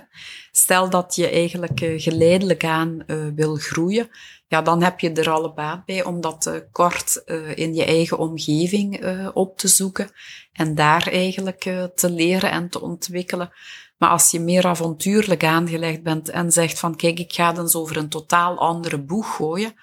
Stel 0.50 0.90
dat 0.90 1.14
je 1.14 1.28
eigenlijk 1.28 1.80
uh, 1.80 2.00
geleidelijk 2.00 2.64
aan 2.64 3.04
wil 3.34 3.56
groeien. 3.56 4.08
Ja, 4.48 4.62
dan 4.62 4.82
heb 4.82 5.00
je 5.00 5.12
er 5.12 5.30
alle 5.30 5.52
baat 5.52 5.84
bij 5.84 6.04
om 6.04 6.20
dat 6.20 6.64
kort 6.72 7.22
in 7.54 7.74
je 7.74 7.84
eigen 7.84 8.18
omgeving 8.18 9.04
op 9.32 9.58
te 9.58 9.68
zoeken. 9.68 10.10
En 10.52 10.74
daar 10.74 11.06
eigenlijk 11.06 11.88
te 11.94 12.10
leren 12.10 12.50
en 12.50 12.68
te 12.68 12.80
ontwikkelen. 12.80 13.52
Maar 13.98 14.10
als 14.10 14.30
je 14.30 14.40
meer 14.40 14.66
avontuurlijk 14.66 15.44
aangelegd 15.44 16.02
bent 16.02 16.28
en 16.28 16.52
zegt 16.52 16.78
van 16.78 16.96
kijk, 16.96 17.18
ik 17.18 17.32
ga 17.32 17.56
eens 17.56 17.74
over 17.74 17.96
een 17.96 18.08
totaal 18.08 18.58
andere 18.58 19.02
boeg 19.02 19.36
gooien 19.36 19.74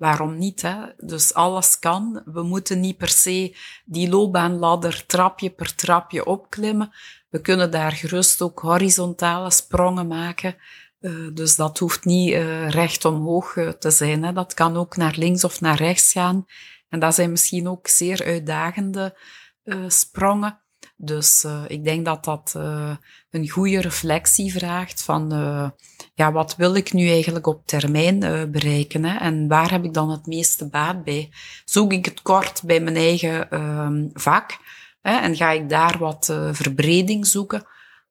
waarom 0.00 0.38
niet? 0.38 0.62
Hè? 0.62 0.76
Dus 0.96 1.34
alles 1.34 1.78
kan. 1.78 2.22
We 2.24 2.42
moeten 2.42 2.80
niet 2.80 2.96
per 2.96 3.08
se 3.08 3.56
die 3.84 4.08
loopbaanladder 4.08 5.06
trapje 5.06 5.50
per 5.50 5.74
trapje 5.74 6.24
opklimmen. 6.26 6.90
We 7.28 7.40
kunnen 7.40 7.70
daar 7.70 7.92
gerust 7.92 8.42
ook 8.42 8.58
horizontale 8.58 9.50
sprongen 9.50 10.06
maken. 10.06 10.56
Uh, 11.00 11.34
dus 11.34 11.56
dat 11.56 11.78
hoeft 11.78 12.04
niet 12.04 12.32
uh, 12.32 12.68
recht 12.68 13.04
omhoog 13.04 13.56
uh, 13.56 13.68
te 13.68 13.90
zijn. 13.90 14.24
Hè? 14.24 14.32
Dat 14.32 14.54
kan 14.54 14.76
ook 14.76 14.96
naar 14.96 15.14
links 15.16 15.44
of 15.44 15.60
naar 15.60 15.76
rechts 15.76 16.12
gaan. 16.12 16.46
En 16.88 17.00
dat 17.00 17.14
zijn 17.14 17.30
misschien 17.30 17.68
ook 17.68 17.88
zeer 17.88 18.24
uitdagende 18.24 19.18
sprongen. 19.86 20.60
Dus 20.96 21.46
ik 21.66 21.84
denk 21.84 22.04
dat 22.04 22.24
dat 22.24 22.52
een 23.30 23.48
goede 23.48 23.80
reflectie 23.80 24.52
vraagt 24.52 25.02
van 25.02 25.32
ja, 26.20 26.32
wat 26.32 26.56
wil 26.56 26.74
ik 26.74 26.92
nu 26.92 27.08
eigenlijk 27.08 27.46
op 27.46 27.66
termijn 27.66 28.18
bereiken 28.50 29.04
hè? 29.04 29.18
en 29.18 29.48
waar 29.48 29.70
heb 29.70 29.84
ik 29.84 29.94
dan 29.94 30.10
het 30.10 30.26
meeste 30.26 30.68
baat 30.68 31.04
bij? 31.04 31.30
Zoek 31.64 31.92
ik 31.92 32.04
het 32.04 32.22
kort 32.22 32.62
bij 32.64 32.80
mijn 32.80 32.96
eigen 32.96 33.50
ehm, 33.50 34.08
vak 34.12 34.58
hè? 35.00 35.16
en 35.16 35.36
ga 35.36 35.50
ik 35.50 35.68
daar 35.68 35.98
wat 35.98 36.32
verbreding 36.52 37.26
zoeken? 37.26 37.66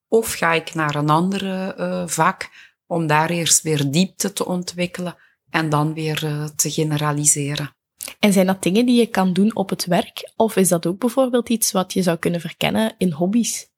Of 0.07 0.33
ga 0.33 0.53
ik 0.53 0.73
naar 0.73 0.95
een 0.95 1.09
andere 1.09 2.03
vak 2.07 2.49
om 2.87 3.07
daar 3.07 3.29
eerst 3.29 3.61
weer 3.61 3.91
diepte 3.91 4.33
te 4.33 4.45
ontwikkelen 4.45 5.15
en 5.49 5.69
dan 5.69 5.93
weer 5.93 6.49
te 6.55 6.71
generaliseren. 6.71 7.75
En 8.19 8.33
zijn 8.33 8.45
dat 8.45 8.63
dingen 8.63 8.85
die 8.85 8.99
je 8.99 9.07
kan 9.07 9.33
doen 9.33 9.55
op 9.55 9.69
het 9.69 9.85
werk? 9.85 10.31
Of 10.35 10.55
is 10.55 10.67
dat 10.67 10.85
ook 10.85 10.99
bijvoorbeeld 10.99 11.49
iets 11.49 11.71
wat 11.71 11.93
je 11.93 12.01
zou 12.01 12.17
kunnen 12.17 12.41
verkennen 12.41 12.95
in 12.97 13.11
hobby's? 13.11 13.68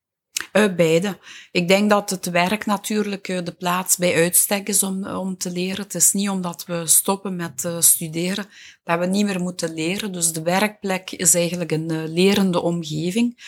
Uh, 0.53 0.75
beide. 0.75 1.17
Ik 1.51 1.67
denk 1.67 1.89
dat 1.89 2.09
het 2.09 2.25
werk 2.29 2.65
natuurlijk 2.65 3.27
uh, 3.27 3.43
de 3.43 3.51
plaats 3.51 3.97
bij 3.97 4.15
uitstek 4.15 4.67
is 4.67 4.83
om, 4.83 5.07
om 5.07 5.37
te 5.37 5.51
leren. 5.51 5.83
Het 5.83 5.95
is 5.95 6.13
niet 6.13 6.29
omdat 6.29 6.65
we 6.65 6.87
stoppen 6.87 7.35
met 7.35 7.69
studeren 7.79 8.45
dat 8.83 8.99
we 8.99 9.05
niet 9.05 9.25
meer 9.25 9.41
moeten 9.41 9.73
leren. 9.73 10.11
Dus 10.11 10.31
de 10.31 10.41
werkplek 10.41 11.11
is 11.11 11.33
eigenlijk 11.33 11.71
een 11.71 12.13
lerende 12.13 12.61
omgeving. 12.61 13.43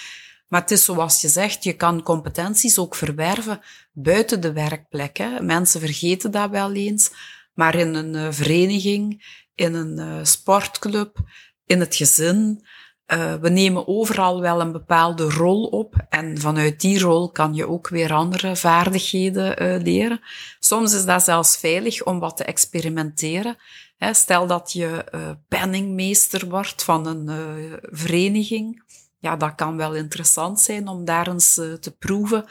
Maar 0.48 0.62
het 0.62 0.72
is 0.72 0.84
zoals 0.84 1.22
je 1.22 1.28
zegt, 1.28 1.64
je 1.64 1.74
kan 1.74 2.04
competenties 2.04 2.78
ook 2.78 2.96
verwerven 2.96 3.62
buiten 3.92 4.42
de 4.42 4.54
werkplek. 4.54 5.18
Hè. 5.18 5.42
Mensen 5.42 5.80
vergeten 5.80 6.32
dat 6.32 6.50
wel 6.50 6.74
eens. 6.74 7.12
Maar 7.54 7.76
in 7.76 7.94
een 7.94 8.34
vereniging, 8.34 9.26
in 9.56 9.74
een 9.74 10.26
sportclub, 10.26 11.18
in 11.66 11.80
het 11.80 11.96
gezin, 11.96 12.66
uh, 13.08 13.34
we 13.34 13.50
nemen 13.50 13.88
overal 13.88 14.42
wel 14.42 14.62
een 14.62 14.72
bepaalde 14.72 15.30
rol 15.30 15.66
op. 15.66 15.96
En 16.10 16.38
vanuit 16.38 16.82
die 16.82 17.00
rol 17.00 17.32
kan 17.32 17.54
je 17.54 17.68
ook 17.68 17.90
weer 17.90 18.14
andere 18.14 18.56
vaardigheden 18.56 19.82
leren. 19.82 20.22
Soms 20.60 20.94
is 20.94 21.06
dat 21.06 21.24
zelfs 21.24 21.58
veilig 21.58 22.04
om 22.04 22.20
wat 22.20 22.38
te 22.38 22.44
experimenteren. 22.44 23.58
Stel 24.12 24.48
dat 24.48 24.72
je 24.72 25.06
penningmeester 25.48 26.50
wordt 26.50 26.84
van 26.84 27.06
een 27.08 27.30
vereniging 27.82 28.84
ja, 29.24 29.36
dat 29.36 29.56
kan 29.56 29.78
wel 29.78 29.96
interessant 29.96 30.60
zijn 30.60 30.88
om 30.88 31.06
daar 31.06 31.28
eens 31.28 31.58
uh, 31.58 31.74
te 31.74 31.98
proeven 31.98 32.46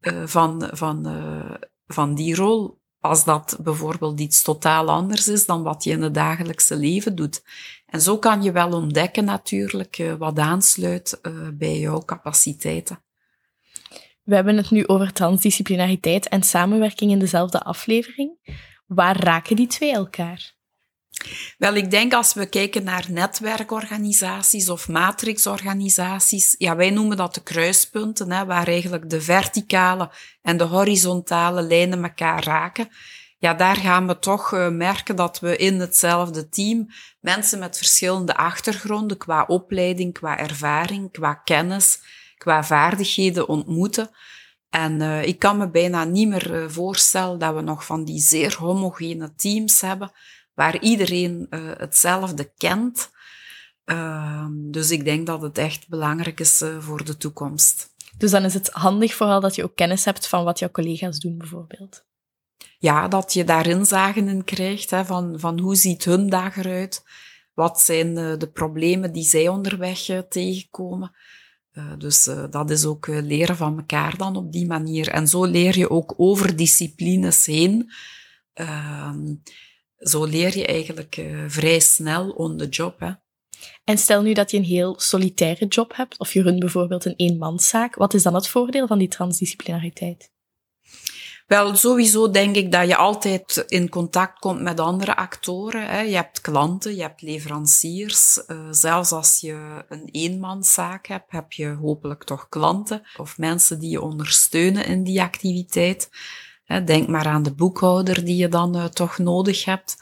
uh, 0.00 0.22
van, 0.26 0.68
van, 0.72 1.08
uh, 1.08 1.54
van 1.86 2.14
die 2.14 2.34
rol. 2.34 2.82
Als 3.04 3.24
dat 3.24 3.58
bijvoorbeeld 3.60 4.20
iets 4.20 4.42
totaal 4.42 4.88
anders 4.88 5.28
is 5.28 5.46
dan 5.46 5.62
wat 5.62 5.84
je 5.84 5.90
in 5.90 6.02
het 6.02 6.14
dagelijkse 6.14 6.76
leven 6.76 7.14
doet. 7.14 7.42
En 7.86 8.00
zo 8.00 8.18
kan 8.18 8.42
je 8.42 8.52
wel 8.52 8.72
ontdekken 8.72 9.24
natuurlijk 9.24 10.14
wat 10.18 10.38
aansluit 10.38 11.20
bij 11.54 11.78
jouw 11.78 12.00
capaciteiten. 12.04 13.02
We 14.22 14.34
hebben 14.34 14.56
het 14.56 14.70
nu 14.70 14.86
over 14.86 15.12
transdisciplinariteit 15.12 16.28
en 16.28 16.42
samenwerking 16.42 17.10
in 17.10 17.18
dezelfde 17.18 17.62
aflevering. 17.62 18.56
Waar 18.86 19.20
raken 19.20 19.56
die 19.56 19.66
twee 19.66 19.92
elkaar? 19.92 20.54
Wel, 21.58 21.74
ik 21.74 21.90
denk 21.90 22.12
als 22.12 22.34
we 22.34 22.46
kijken 22.46 22.84
naar 22.84 23.06
netwerkorganisaties 23.08 24.68
of 24.68 24.88
matrixorganisaties, 24.88 26.54
ja, 26.58 26.76
wij 26.76 26.90
noemen 26.90 27.16
dat 27.16 27.34
de 27.34 27.42
kruispunten, 27.42 28.32
hè, 28.32 28.44
waar 28.44 28.66
eigenlijk 28.66 29.10
de 29.10 29.20
verticale 29.20 30.10
en 30.42 30.56
de 30.56 30.64
horizontale 30.64 31.62
lijnen 31.62 32.02
elkaar 32.02 32.44
raken. 32.44 32.88
Ja, 33.38 33.54
daar 33.54 33.76
gaan 33.76 34.06
we 34.06 34.18
toch 34.18 34.52
uh, 34.52 34.68
merken 34.68 35.16
dat 35.16 35.40
we 35.40 35.56
in 35.56 35.80
hetzelfde 35.80 36.48
team 36.48 36.86
mensen 37.20 37.58
met 37.58 37.76
verschillende 37.76 38.36
achtergronden 38.36 39.16
qua 39.16 39.44
opleiding, 39.46 40.12
qua 40.12 40.38
ervaring, 40.38 41.12
qua 41.12 41.34
kennis, 41.34 41.98
qua 42.36 42.64
vaardigheden 42.64 43.48
ontmoeten. 43.48 44.10
En 44.70 45.00
uh, 45.00 45.24
ik 45.24 45.38
kan 45.38 45.56
me 45.58 45.70
bijna 45.70 46.04
niet 46.04 46.28
meer 46.28 46.62
uh, 46.62 46.68
voorstellen 46.68 47.38
dat 47.38 47.54
we 47.54 47.60
nog 47.60 47.84
van 47.84 48.04
die 48.04 48.20
zeer 48.20 48.56
homogene 48.58 49.34
teams 49.34 49.80
hebben, 49.80 50.12
waar 50.54 50.80
iedereen 50.80 51.46
uh, 51.50 51.60
hetzelfde 51.76 52.52
kent. 52.56 53.10
Uh, 53.84 54.46
dus 54.50 54.90
ik 54.90 55.04
denk 55.04 55.26
dat 55.26 55.42
het 55.42 55.58
echt 55.58 55.88
belangrijk 55.88 56.40
is 56.40 56.62
uh, 56.62 56.78
voor 56.80 57.04
de 57.04 57.16
toekomst. 57.16 57.92
Dus 58.16 58.30
dan 58.30 58.44
is 58.44 58.54
het 58.54 58.68
handig 58.68 59.14
vooral 59.14 59.40
dat 59.40 59.54
je 59.54 59.64
ook 59.64 59.76
kennis 59.76 60.04
hebt 60.04 60.28
van 60.28 60.44
wat 60.44 60.58
jouw 60.58 60.70
collega's 60.70 61.18
doen, 61.18 61.38
bijvoorbeeld. 61.38 62.04
Ja, 62.78 63.08
dat 63.08 63.32
je 63.32 63.44
daar 63.44 63.66
inzagen 63.66 64.28
in 64.28 64.44
krijgt, 64.44 64.90
hè, 64.90 65.04
van, 65.04 65.40
van 65.40 65.58
hoe 65.58 65.74
ziet 65.74 66.04
hun 66.04 66.28
dag 66.28 66.56
eruit? 66.56 67.02
Wat 67.54 67.80
zijn 67.80 68.14
de 68.14 68.50
problemen 68.52 69.12
die 69.12 69.24
zij 69.24 69.48
onderweg 69.48 69.98
tegenkomen? 70.28 71.16
dus 71.98 72.30
dat 72.50 72.70
is 72.70 72.84
ook 72.84 73.06
leren 73.06 73.56
van 73.56 73.78
elkaar 73.78 74.16
dan 74.16 74.36
op 74.36 74.52
die 74.52 74.66
manier. 74.66 75.08
En 75.08 75.28
zo 75.28 75.44
leer 75.44 75.78
je 75.78 75.90
ook 75.90 76.14
over 76.16 76.56
disciplines 76.56 77.46
heen 77.46 77.90
ehm, 78.52 79.34
zo 80.08 80.24
leer 80.24 80.58
je 80.58 80.66
eigenlijk 80.66 81.16
uh, 81.16 81.44
vrij 81.46 81.80
snel 81.80 82.30
on 82.30 82.56
the 82.56 82.68
job. 82.68 83.00
Hè. 83.00 83.10
En 83.84 83.98
stel 83.98 84.22
nu 84.22 84.32
dat 84.32 84.50
je 84.50 84.56
een 84.56 84.64
heel 84.64 85.00
solitaire 85.00 85.66
job 85.66 85.96
hebt, 85.96 86.18
of 86.18 86.32
je 86.32 86.42
runt 86.42 86.58
bijvoorbeeld 86.58 87.04
een 87.04 87.16
eenmanszaak, 87.16 87.94
wat 87.94 88.14
is 88.14 88.22
dan 88.22 88.34
het 88.34 88.48
voordeel 88.48 88.86
van 88.86 88.98
die 88.98 89.08
transdisciplinariteit? 89.08 90.32
Wel, 91.46 91.76
sowieso 91.76 92.30
denk 92.30 92.56
ik 92.56 92.72
dat 92.72 92.88
je 92.88 92.96
altijd 92.96 93.64
in 93.68 93.88
contact 93.88 94.38
komt 94.38 94.60
met 94.60 94.80
andere 94.80 95.16
actoren. 95.16 95.86
Hè. 95.86 96.00
Je 96.00 96.14
hebt 96.14 96.40
klanten, 96.40 96.94
je 96.94 97.02
hebt 97.02 97.22
leveranciers. 97.22 98.42
Uh, 98.46 98.68
zelfs 98.70 99.12
als 99.12 99.40
je 99.40 99.84
een 99.88 100.08
eenmanszaak 100.10 101.06
hebt, 101.06 101.32
heb 101.32 101.52
je 101.52 101.68
hopelijk 101.68 102.24
toch 102.24 102.48
klanten 102.48 103.02
of 103.16 103.38
mensen 103.38 103.78
die 103.78 103.90
je 103.90 104.00
ondersteunen 104.00 104.86
in 104.86 105.04
die 105.04 105.22
activiteit. 105.22 106.08
Denk 106.80 107.08
maar 107.08 107.26
aan 107.26 107.42
de 107.42 107.54
boekhouder 107.54 108.24
die 108.24 108.36
je 108.36 108.48
dan 108.48 108.76
uh, 108.76 108.84
toch 108.84 109.18
nodig 109.18 109.64
hebt. 109.64 109.96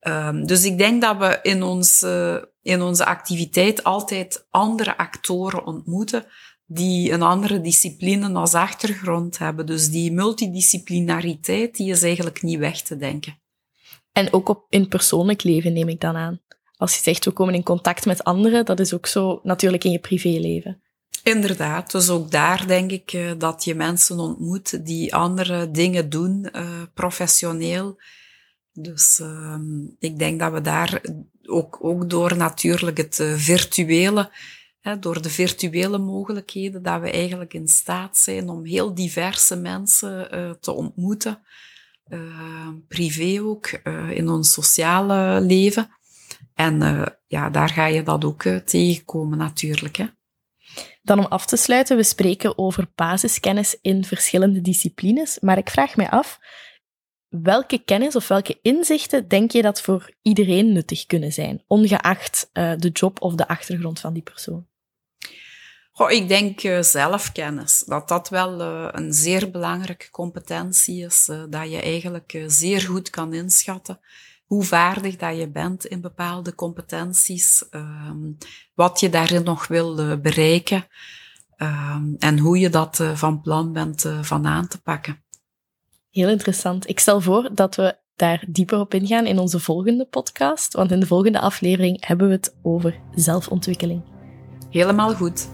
Um, 0.00 0.46
dus 0.46 0.64
ik 0.64 0.78
denk 0.78 1.02
dat 1.02 1.16
we 1.18 1.38
in, 1.42 1.62
ons, 1.62 2.02
uh, 2.02 2.36
in 2.62 2.82
onze 2.82 3.04
activiteit 3.04 3.84
altijd 3.84 4.46
andere 4.50 4.96
actoren 4.96 5.66
ontmoeten 5.66 6.26
die 6.66 7.12
een 7.12 7.22
andere 7.22 7.60
discipline 7.60 8.32
als 8.32 8.54
achtergrond 8.54 9.38
hebben. 9.38 9.66
Dus 9.66 9.90
die 9.90 10.12
multidisciplinariteit, 10.12 11.76
die 11.76 11.90
is 11.90 12.02
eigenlijk 12.02 12.42
niet 12.42 12.58
weg 12.58 12.80
te 12.80 12.96
denken. 12.96 13.38
En 14.12 14.32
ook 14.32 14.48
op, 14.48 14.66
in 14.68 14.88
persoonlijk 14.88 15.42
leven 15.42 15.72
neem 15.72 15.88
ik 15.88 16.00
dan 16.00 16.16
aan. 16.16 16.40
Als 16.76 16.94
je 16.94 17.02
zegt, 17.02 17.24
we 17.24 17.30
komen 17.30 17.54
in 17.54 17.62
contact 17.62 18.06
met 18.06 18.24
anderen, 18.24 18.64
dat 18.64 18.80
is 18.80 18.94
ook 18.94 19.06
zo 19.06 19.40
natuurlijk 19.42 19.84
in 19.84 19.90
je 19.90 19.98
privéleven. 19.98 20.82
Inderdaad, 21.24 21.90
dus 21.90 22.10
ook 22.10 22.30
daar 22.30 22.66
denk 22.66 22.90
ik 22.90 23.12
uh, 23.12 23.32
dat 23.38 23.64
je 23.64 23.74
mensen 23.74 24.18
ontmoet 24.18 24.86
die 24.86 25.14
andere 25.14 25.70
dingen 25.70 26.10
doen, 26.10 26.48
uh, 26.52 26.82
professioneel. 26.94 28.00
Dus 28.72 29.18
uh, 29.22 29.58
ik 29.98 30.18
denk 30.18 30.40
dat 30.40 30.52
we 30.52 30.60
daar 30.60 31.00
ook, 31.42 31.78
ook 31.80 32.10
door 32.10 32.36
natuurlijk 32.36 32.96
het 32.96 33.18
uh, 33.18 33.34
virtuele, 33.34 34.30
door 35.00 35.22
de 35.22 35.30
virtuele 35.30 35.98
mogelijkheden, 35.98 36.82
dat 36.82 37.00
we 37.00 37.10
eigenlijk 37.10 37.54
in 37.54 37.68
staat 37.68 38.18
zijn 38.18 38.48
om 38.48 38.64
heel 38.64 38.94
diverse 38.94 39.56
mensen 39.56 40.28
te 40.60 40.72
ontmoeten. 40.72 41.38
privé 42.88 43.42
ook, 43.42 43.66
in 44.10 44.28
ons 44.28 44.52
sociale 44.52 45.40
leven. 45.40 45.90
En 46.54 46.78
ja, 47.26 47.50
daar 47.50 47.68
ga 47.68 47.86
je 47.86 48.02
dat 48.02 48.24
ook 48.24 48.42
tegenkomen 48.64 49.38
natuurlijk. 49.38 49.96
Hè. 49.96 50.06
Dan 51.02 51.18
om 51.18 51.24
af 51.24 51.46
te 51.46 51.56
sluiten, 51.56 51.96
we 51.96 52.02
spreken 52.02 52.58
over 52.58 52.90
basiskennis 52.94 53.78
in 53.80 54.04
verschillende 54.04 54.60
disciplines, 54.60 55.40
maar 55.40 55.58
ik 55.58 55.70
vraag 55.70 55.96
mij 55.96 56.10
af, 56.10 56.38
welke 57.28 57.78
kennis 57.84 58.16
of 58.16 58.28
welke 58.28 58.58
inzichten 58.62 59.28
denk 59.28 59.50
je 59.50 59.62
dat 59.62 59.80
voor 59.80 60.10
iedereen 60.22 60.72
nuttig 60.72 61.06
kunnen 61.06 61.32
zijn, 61.32 61.64
ongeacht 61.66 62.50
uh, 62.52 62.72
de 62.76 62.88
job 62.88 63.22
of 63.22 63.34
de 63.34 63.48
achtergrond 63.48 64.00
van 64.00 64.12
die 64.12 64.22
persoon? 64.22 64.66
Goh, 65.92 66.10
ik 66.10 66.28
denk 66.28 66.62
uh, 66.62 66.82
zelfkennis, 66.82 67.84
dat 67.86 68.08
dat 68.08 68.28
wel 68.28 68.60
uh, 68.60 68.88
een 68.92 69.12
zeer 69.12 69.50
belangrijke 69.50 70.10
competentie 70.10 71.04
is, 71.04 71.24
dat 71.48 71.70
je 71.70 71.80
eigenlijk 71.80 72.44
zeer 72.46 72.80
goed 72.80 73.10
kan 73.10 73.34
inschatten 73.34 74.00
hoe 74.44 74.64
vaardig 74.64 75.16
dat 75.16 75.36
je 75.36 75.50
bent 75.50 75.84
in 75.86 76.00
bepaalde 76.00 76.54
competenties, 76.54 77.64
um, 77.70 78.36
wat 78.74 79.00
je 79.00 79.08
daarin 79.08 79.44
nog 79.44 79.66
wil 79.66 80.00
uh, 80.00 80.16
bereiken 80.16 80.86
um, 81.56 82.16
en 82.18 82.38
hoe 82.38 82.58
je 82.58 82.70
dat 82.70 82.98
uh, 82.98 83.16
van 83.16 83.40
plan 83.40 83.72
bent 83.72 84.04
uh, 84.04 84.22
van 84.22 84.46
aan 84.46 84.68
te 84.68 84.82
pakken. 84.82 85.24
Heel 86.10 86.28
interessant. 86.28 86.88
Ik 86.88 86.98
stel 86.98 87.20
voor 87.20 87.50
dat 87.54 87.74
we 87.74 87.96
daar 88.16 88.44
dieper 88.48 88.78
op 88.78 88.94
ingaan 88.94 89.26
in 89.26 89.38
onze 89.38 89.60
volgende 89.60 90.04
podcast, 90.06 90.74
want 90.74 90.90
in 90.90 91.00
de 91.00 91.06
volgende 91.06 91.40
aflevering 91.40 92.06
hebben 92.06 92.26
we 92.26 92.32
het 92.32 92.56
over 92.62 93.00
zelfontwikkeling. 93.14 94.02
Helemaal 94.70 95.14
goed. 95.14 95.48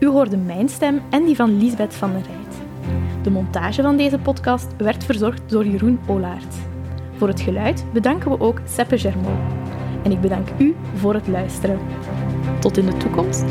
U 0.00 0.06
hoorde 0.06 0.36
mijn 0.36 0.68
stem 0.68 1.02
en 1.10 1.24
die 1.24 1.36
van 1.36 1.58
Liesbeth 1.58 1.94
van 1.94 2.12
der 2.12 2.22
Rijt. 2.22 2.38
De 3.22 3.30
montage 3.30 3.82
van 3.82 3.96
deze 3.96 4.18
podcast 4.18 4.76
werd 4.76 5.04
verzorgd 5.04 5.50
door 5.50 5.66
Jeroen 5.66 6.00
Olaert. 6.06 6.69
Voor 7.20 7.28
het 7.28 7.40
geluid 7.40 7.84
bedanken 7.92 8.30
we 8.30 8.40
ook 8.40 8.60
Seppe 8.64 8.98
Germain. 8.98 9.38
En 10.02 10.10
ik 10.10 10.20
bedank 10.20 10.48
u 10.58 10.74
voor 10.94 11.14
het 11.14 11.28
luisteren. 11.28 11.78
Tot 12.60 12.76
in 12.76 12.86
de 12.86 12.96
toekomst. 12.96 13.44